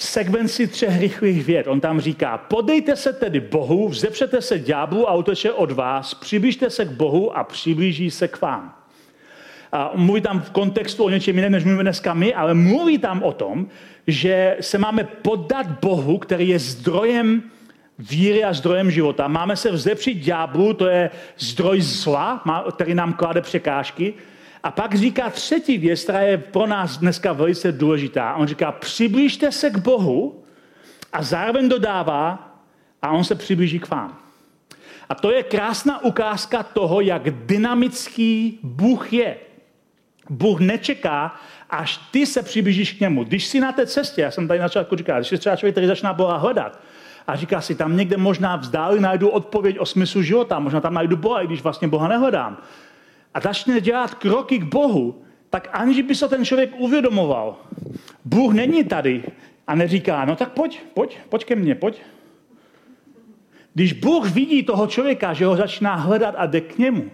sekvenci 0.02 0.66
třech 0.66 1.00
rychlých 1.00 1.44
věd. 1.44 1.66
On 1.66 1.80
tam 1.80 2.00
říká, 2.00 2.38
podejte 2.38 2.96
se 2.96 3.12
tedy 3.12 3.40
Bohu, 3.40 3.88
vzepřete 3.88 4.42
se 4.42 4.58
ďáblu 4.58 5.10
a 5.10 5.14
uteče 5.14 5.52
od 5.52 5.72
vás, 5.72 6.14
přiblížte 6.14 6.70
se 6.70 6.84
k 6.84 6.90
Bohu 6.90 7.36
a 7.36 7.44
přiblíží 7.44 8.10
se 8.10 8.28
k 8.28 8.40
vám. 8.40 8.74
A 9.72 9.90
mluví 9.94 10.20
tam 10.20 10.40
v 10.40 10.50
kontextu 10.50 11.04
o 11.04 11.08
něčem 11.08 11.36
jiném, 11.36 11.52
než 11.52 11.64
mluvíme 11.64 11.82
dneska 11.82 12.14
my, 12.14 12.34
ale 12.34 12.54
mluví 12.54 12.98
tam 12.98 13.22
o 13.22 13.32
tom, 13.32 13.66
že 14.06 14.56
se 14.60 14.78
máme 14.78 15.04
poddat 15.04 15.66
Bohu, 15.66 16.18
který 16.18 16.48
je 16.48 16.58
zdrojem 16.58 17.42
víry 17.98 18.44
a 18.44 18.52
zdrojem 18.52 18.90
života. 18.90 19.28
Máme 19.28 19.56
se 19.56 19.70
vzepřít 19.70 20.14
ďáblu, 20.14 20.74
to 20.74 20.86
je 20.86 21.10
zdroj 21.38 21.80
zla, 21.80 22.42
který 22.74 22.94
nám 22.94 23.12
klade 23.12 23.40
překážky. 23.40 24.14
A 24.62 24.70
pak 24.70 24.94
říká 24.94 25.30
třetí 25.30 25.78
věc, 25.78 26.02
která 26.02 26.20
je 26.20 26.38
pro 26.38 26.66
nás 26.66 26.98
dneska 26.98 27.32
velice 27.32 27.72
důležitá. 27.72 28.34
On 28.34 28.46
říká, 28.46 28.72
přiblížte 28.72 29.52
se 29.52 29.70
k 29.70 29.78
Bohu 29.78 30.44
a 31.12 31.22
zároveň 31.22 31.68
dodává, 31.68 32.52
a 33.02 33.10
on 33.10 33.24
se 33.24 33.34
přiblíží 33.34 33.78
k 33.78 33.90
vám. 33.90 34.18
A 35.08 35.14
to 35.14 35.30
je 35.30 35.42
krásná 35.42 36.04
ukázka 36.04 36.62
toho, 36.62 37.00
jak 37.00 37.30
dynamický 37.30 38.58
Bůh 38.62 39.12
je. 39.12 39.36
Bůh 40.30 40.60
nečeká, 40.60 41.34
až 41.70 41.96
ty 41.96 42.26
se 42.26 42.42
přiblížíš 42.42 42.92
k 42.92 43.00
němu. 43.00 43.24
Když 43.24 43.46
jsi 43.46 43.60
na 43.60 43.72
té 43.72 43.86
cestě, 43.86 44.20
já 44.20 44.30
jsem 44.30 44.48
tady 44.48 44.60
na 44.60 44.64
začátku 44.68 44.96
říkal, 44.96 45.18
když 45.18 45.28
jsi 45.28 45.38
třeba 45.38 45.56
člověk, 45.56 45.74
který 45.74 45.86
začíná 45.86 46.12
Boha 46.12 46.36
hledat 46.36 46.80
a 47.26 47.36
říká 47.36 47.60
si, 47.60 47.74
tam 47.74 47.96
někde 47.96 48.16
možná 48.16 48.56
vzdáli 48.56 49.00
najdu 49.00 49.28
odpověď 49.28 49.78
o 49.78 49.86
smyslu 49.86 50.22
života, 50.22 50.58
možná 50.58 50.80
tam 50.80 50.94
najdu 50.94 51.16
Boha, 51.16 51.42
i 51.42 51.46
když 51.46 51.62
vlastně 51.62 51.88
Boha 51.88 52.08
nehledám 52.08 52.58
a 53.34 53.40
začne 53.40 53.80
dělat 53.80 54.14
kroky 54.14 54.58
k 54.58 54.64
Bohu, 54.64 55.22
tak 55.50 55.68
aniž 55.72 56.02
by 56.02 56.14
se 56.14 56.28
ten 56.28 56.44
člověk 56.44 56.70
uvědomoval, 56.78 57.56
Bůh 58.24 58.54
není 58.54 58.84
tady 58.84 59.22
a 59.66 59.74
neříká, 59.74 60.24
no 60.24 60.36
tak 60.36 60.52
pojď, 60.52 60.82
pojď, 60.94 61.18
pojď 61.28 61.44
ke 61.44 61.56
mně, 61.56 61.74
pojď. 61.74 62.02
Když 63.74 63.92
Bůh 63.92 64.30
vidí 64.30 64.62
toho 64.62 64.86
člověka, 64.86 65.32
že 65.32 65.46
ho 65.46 65.56
začíná 65.56 65.94
hledat 65.94 66.34
a 66.38 66.46
jde 66.46 66.60
k 66.60 66.78
němu, 66.78 67.10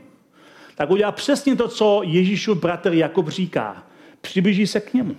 tak 0.75 0.91
udělá 0.91 1.13
přesně 1.13 1.57
to, 1.57 1.69
co 1.69 2.01
Ježíšův 2.05 2.61
bratr 2.61 2.93
Jakob 2.93 3.29
říká. 3.29 3.83
Přiblíží 4.21 4.67
se 4.67 4.81
k 4.81 4.95
němu 4.95 5.17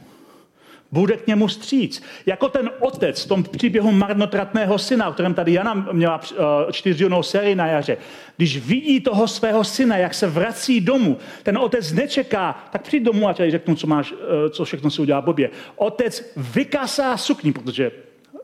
bude 0.91 1.17
k 1.17 1.27
němu 1.27 1.47
stříc. 1.47 2.03
Jako 2.25 2.49
ten 2.49 2.69
otec 2.79 3.25
v 3.25 3.27
tom 3.27 3.43
příběhu 3.43 3.91
marnotratného 3.91 4.77
syna, 4.77 5.09
o 5.09 5.13
kterém 5.13 5.33
tady 5.33 5.53
Jana 5.53 5.73
měla 5.91 6.21
uh, 6.31 6.71
čtyřdílnou 6.71 7.23
sérii 7.23 7.55
na 7.55 7.67
jaře. 7.67 7.97
Když 8.37 8.57
vidí 8.57 8.99
toho 8.99 9.27
svého 9.27 9.63
syna, 9.63 9.97
jak 9.97 10.13
se 10.13 10.27
vrací 10.27 10.81
domů, 10.81 11.17
ten 11.43 11.57
otec 11.57 11.91
nečeká, 11.91 12.67
tak 12.71 12.81
přijď 12.81 13.03
domů 13.03 13.29
a 13.29 13.33
tady 13.33 13.51
řeknu, 13.51 13.75
co, 13.75 13.87
máš, 13.87 14.11
uh, 14.11 14.17
co 14.49 14.65
všechno 14.65 14.91
si 14.91 15.01
udělá 15.01 15.21
Bobě. 15.21 15.49
Otec 15.75 16.31
vykasá 16.37 17.17
sukni, 17.17 17.53
protože 17.53 17.91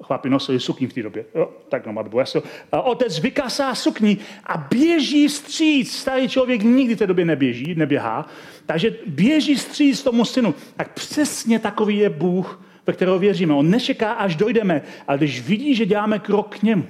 chlapi 0.04 0.30
nosili 0.30 0.60
sukni 0.60 0.88
v 0.88 0.94
té 0.94 1.04
době. 1.04 1.26
Jo, 1.36 1.50
tak 1.70 1.86
no, 1.86 2.00
aby 2.00 2.10
bylo 2.10 2.20
jasno. 2.20 2.44
Otec 2.84 3.20
vykasá 3.20 3.76
sukni 3.76 4.18
a 4.44 4.58
běží 4.58 5.30
stříc. 5.30 5.98
Starý 5.98 6.30
člověk 6.30 6.64
nikdy 6.64 6.96
v 6.96 6.98
té 6.98 7.08
době 7.08 7.26
neběží, 7.26 7.76
neběhá. 7.76 8.28
Takže 8.66 8.96
běží 9.08 9.58
stříc 9.58 10.04
tomu 10.04 10.26
synu. 10.26 10.56
Tak 10.76 10.94
přesně 10.94 11.60
takový 11.60 11.98
je 11.98 12.10
Bůh, 12.10 12.62
ve 12.88 12.94
kterého 12.94 13.20
věříme. 13.20 13.54
On 13.54 13.70
nečeká, 13.70 14.12
až 14.12 14.36
dojdeme, 14.36 14.82
ale 15.08 15.18
když 15.18 15.42
vidí, 15.48 15.76
že 15.76 15.86
děláme 15.86 16.20
krok 16.20 16.58
k 16.58 16.64
němu, 16.64 16.86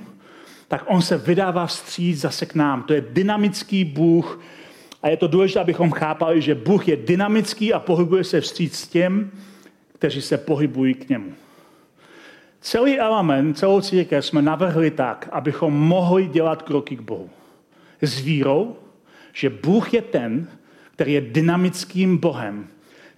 tak 0.68 0.84
on 0.88 1.02
se 1.02 1.18
vydává 1.18 1.66
vstříc 1.66 2.20
zase 2.20 2.46
k 2.46 2.56
nám. 2.56 2.84
To 2.84 2.94
je 2.94 3.06
dynamický 3.10 3.86
Bůh 3.86 4.42
a 5.04 5.10
je 5.10 5.18
to 5.18 5.28
důležité, 5.28 5.60
abychom 5.60 5.92
chápali, 5.92 6.42
že 6.42 6.56
Bůh 6.56 6.88
je 6.88 6.96
dynamický 6.98 7.74
a 7.74 7.80
pohybuje 7.80 8.24
se 8.24 8.42
vstříc 8.42 8.80
s 8.80 8.88
těm, 8.88 9.32
kteří 9.94 10.22
se 10.22 10.38
pohybují 10.38 10.94
k 10.94 11.10
němu. 11.10 11.34
Celý 12.66 13.00
element, 13.00 13.58
celou 13.58 13.82
církev 13.82 14.26
jsme 14.26 14.42
navrhli 14.42 14.92
tak, 14.92 15.30
abychom 15.32 15.74
mohli 15.74 16.28
dělat 16.28 16.62
kroky 16.62 16.96
k 16.96 17.02
Bohu. 17.02 17.30
S 18.02 18.20
vírou, 18.20 18.78
že 19.34 19.50
Bůh 19.50 19.94
je 19.94 20.02
ten, 20.02 20.48
který 20.94 21.14
je 21.14 21.22
dynamickým 21.22 22.18
Bohem, 22.18 22.68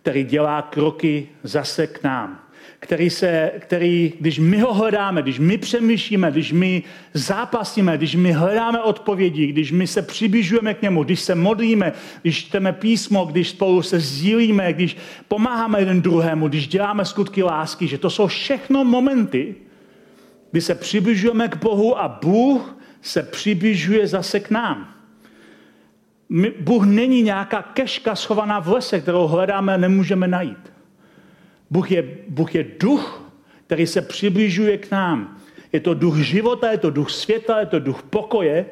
který 0.02 0.24
dělá 0.24 0.62
kroky 0.62 1.30
zase 1.44 1.88
k 1.88 2.04
nám 2.04 2.47
který, 2.80 3.10
se, 3.10 3.52
který, 3.60 4.14
když 4.20 4.40
my 4.40 4.60
ho 4.60 4.74
hledáme, 4.74 5.22
když 5.22 5.40
my 5.40 5.58
přemýšlíme, 5.58 6.32
když 6.32 6.52
my 6.52 6.84
zápasíme, 7.14 7.98
když 7.98 8.16
my 8.16 8.32
hledáme 8.32 8.82
odpovědi, 8.82 9.48
když 9.48 9.72
my 9.72 9.88
se 9.88 10.02
přibližujeme 10.02 10.74
k 10.74 10.82
němu, 10.82 11.04
když 11.04 11.20
se 11.20 11.36
modlíme, 11.36 11.94
když 12.22 12.46
čteme 12.46 12.74
písmo, 12.74 13.26
když 13.26 13.50
spolu 13.50 13.82
se 13.82 14.00
sdílíme, 14.00 14.74
když 14.74 14.98
pomáháme 15.28 15.80
jeden 15.80 16.02
druhému, 16.02 16.48
když 16.48 16.68
děláme 16.68 17.06
skutky 17.06 17.44
lásky, 17.44 17.88
že 17.88 17.98
to 17.98 18.10
jsou 18.10 18.28
všechno 18.28 18.84
momenty, 18.84 19.56
kdy 20.52 20.62
se 20.62 20.76
přibližujeme 20.76 21.48
k 21.48 21.56
Bohu 21.56 22.00
a 22.00 22.20
Bůh 22.24 22.78
se 23.02 23.24
přibližuje 23.24 24.08
zase 24.08 24.40
k 24.40 24.50
nám. 24.50 24.94
Bůh 26.60 26.86
není 26.86 27.22
nějaká 27.22 27.62
keška 27.62 28.16
schovaná 28.16 28.60
v 28.60 28.68
lese, 28.68 29.00
kterou 29.00 29.28
hledáme 29.28 29.74
a 29.74 29.78
nemůžeme 29.78 30.28
najít. 30.28 30.77
Bůh 31.70 31.92
je, 31.92 32.18
Bůh 32.28 32.56
je 32.56 32.66
duch, 32.80 33.32
který 33.66 33.88
se 33.88 34.02
přibližuje 34.02 34.78
k 34.78 34.92
nám. 34.92 35.38
Je 35.74 35.80
to 35.80 35.94
duch 35.94 36.18
života, 36.18 36.72
je 36.72 36.78
to 36.78 36.90
duch 36.90 37.12
světa, 37.12 37.60
je 37.60 37.66
to 37.66 37.80
duch 37.80 38.04
pokoje. 38.04 38.66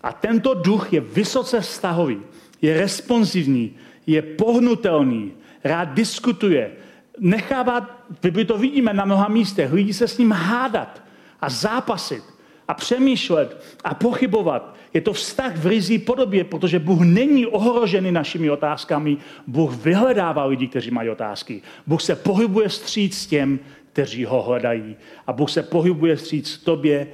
A 0.00 0.12
tento 0.12 0.54
duch 0.54 0.92
je 0.92 1.00
vysoce 1.00 1.60
vztahový, 1.60 2.18
je 2.62 2.80
responsivní, 2.80 3.76
je 4.06 4.22
pohnutelný, 4.22 5.32
rád 5.64 5.94
diskutuje, 5.94 6.72
nechává, 7.18 8.06
my 8.34 8.44
to 8.44 8.58
vidíme 8.58 8.94
na 8.94 9.04
mnoha 9.04 9.28
místech, 9.28 9.72
lidi 9.72 9.94
se 9.94 10.08
s 10.08 10.18
ním 10.18 10.30
hádat 10.30 11.02
a 11.40 11.48
zápasit 11.48 12.22
a 12.68 12.74
přemýšlet 12.74 13.78
a 13.84 13.94
pochybovat. 13.94 14.76
Je 14.94 15.00
to 15.00 15.12
vztah 15.12 15.56
v 15.56 15.66
rizí 15.66 15.98
podobě, 15.98 16.44
protože 16.44 16.78
Bůh 16.78 17.00
není 17.00 17.46
ohrožený 17.46 18.12
našimi 18.12 18.50
otázkami. 18.50 19.16
Bůh 19.46 19.74
vyhledává 19.74 20.44
lidi, 20.44 20.66
kteří 20.66 20.90
mají 20.90 21.10
otázky. 21.10 21.62
Bůh 21.86 22.02
se 22.02 22.16
pohybuje 22.16 22.68
stříc 22.68 23.26
těm, 23.26 23.58
kteří 23.92 24.24
ho 24.24 24.42
hledají. 24.42 24.96
A 25.26 25.32
Bůh 25.32 25.50
se 25.50 25.62
pohybuje 25.62 26.16
stříc 26.16 26.58
tobě, 26.58 27.08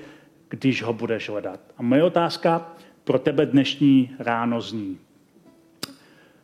když 0.49 0.83
ho 0.83 0.93
budeš 0.93 1.29
hledat. 1.29 1.61
A 1.79 1.83
moje 1.83 2.03
otázka 2.03 2.75
pro 3.05 3.19
tebe 3.19 3.47
dnešní 3.47 4.11
ráno 4.19 4.61
zní. 4.61 4.99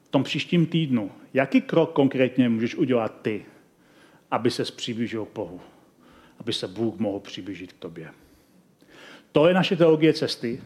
V 0.03 0.09
tom 0.11 0.23
příštím 0.23 0.67
týdnu, 0.67 1.11
jaký 1.35 1.61
krok 1.61 1.93
konkrétně 1.93 2.49
můžeš 2.49 2.75
udělat 2.75 3.15
ty, 3.23 3.45
aby 4.31 4.51
se 4.51 4.65
přiblížil 4.65 5.25
k 5.25 5.35
Bohu? 5.35 5.61
Aby 6.41 6.53
se 6.53 6.69
Bůh 6.69 6.99
mohl 6.99 7.21
přiblížit 7.21 7.73
k 7.73 7.79
tobě. 7.79 8.11
To 9.33 9.49
je 9.49 9.55
naše 9.55 9.76
teologie 9.76 10.12
cesty 10.12 10.61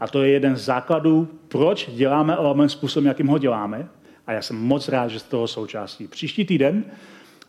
a 0.00 0.08
to 0.08 0.22
je 0.22 0.30
jeden 0.30 0.56
z 0.56 0.64
základů, 0.64 1.28
proč 1.48 1.90
děláme 1.90 2.34
element 2.34 2.70
způsobem, 2.70 3.06
jakým 3.06 3.26
ho 3.26 3.38
děláme. 3.38 3.88
A 4.26 4.32
já 4.32 4.42
jsem 4.42 4.56
moc 4.56 4.88
rád, 4.88 5.08
že 5.08 5.18
z 5.18 5.22
toho 5.22 5.48
součástí. 5.48 6.08
Příští 6.08 6.44
týden 6.44 6.84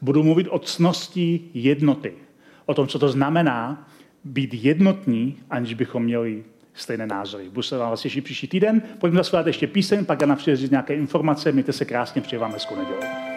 budu 0.02 0.24
mluvit 0.24 0.48
o 0.50 0.60
cnosti 0.60 1.42
jednoty. 1.54 2.14
O 2.66 2.74
tom, 2.74 2.88
co 2.88 3.00
to 3.00 3.10
znamená 3.10 3.88
být 4.24 4.54
jednotní, 4.54 5.38
aniž 5.50 5.74
bychom 5.74 6.04
měli 6.04 6.44
stejné 6.74 7.08
názory. 7.08 7.50
Budu 7.50 7.62
se 7.62 7.78
vám 7.78 7.90
vás 7.90 8.02
těšit 8.02 8.24
příští 8.24 8.48
týden. 8.48 8.82
Pojďme 9.00 9.18
zaspívat 9.18 9.48
ještě 9.48 9.68
píseň, 9.68 10.06
pak 10.06 10.22
já 10.22 10.56
říct 10.56 10.72
nějaké 10.72 10.96
informace. 10.96 11.52
Mějte 11.52 11.74
se 11.74 11.86
krásně, 11.86 12.22
přeji 12.22 12.40
vám 12.40 12.52
hezkou 12.52 12.76
neděli. 12.76 13.37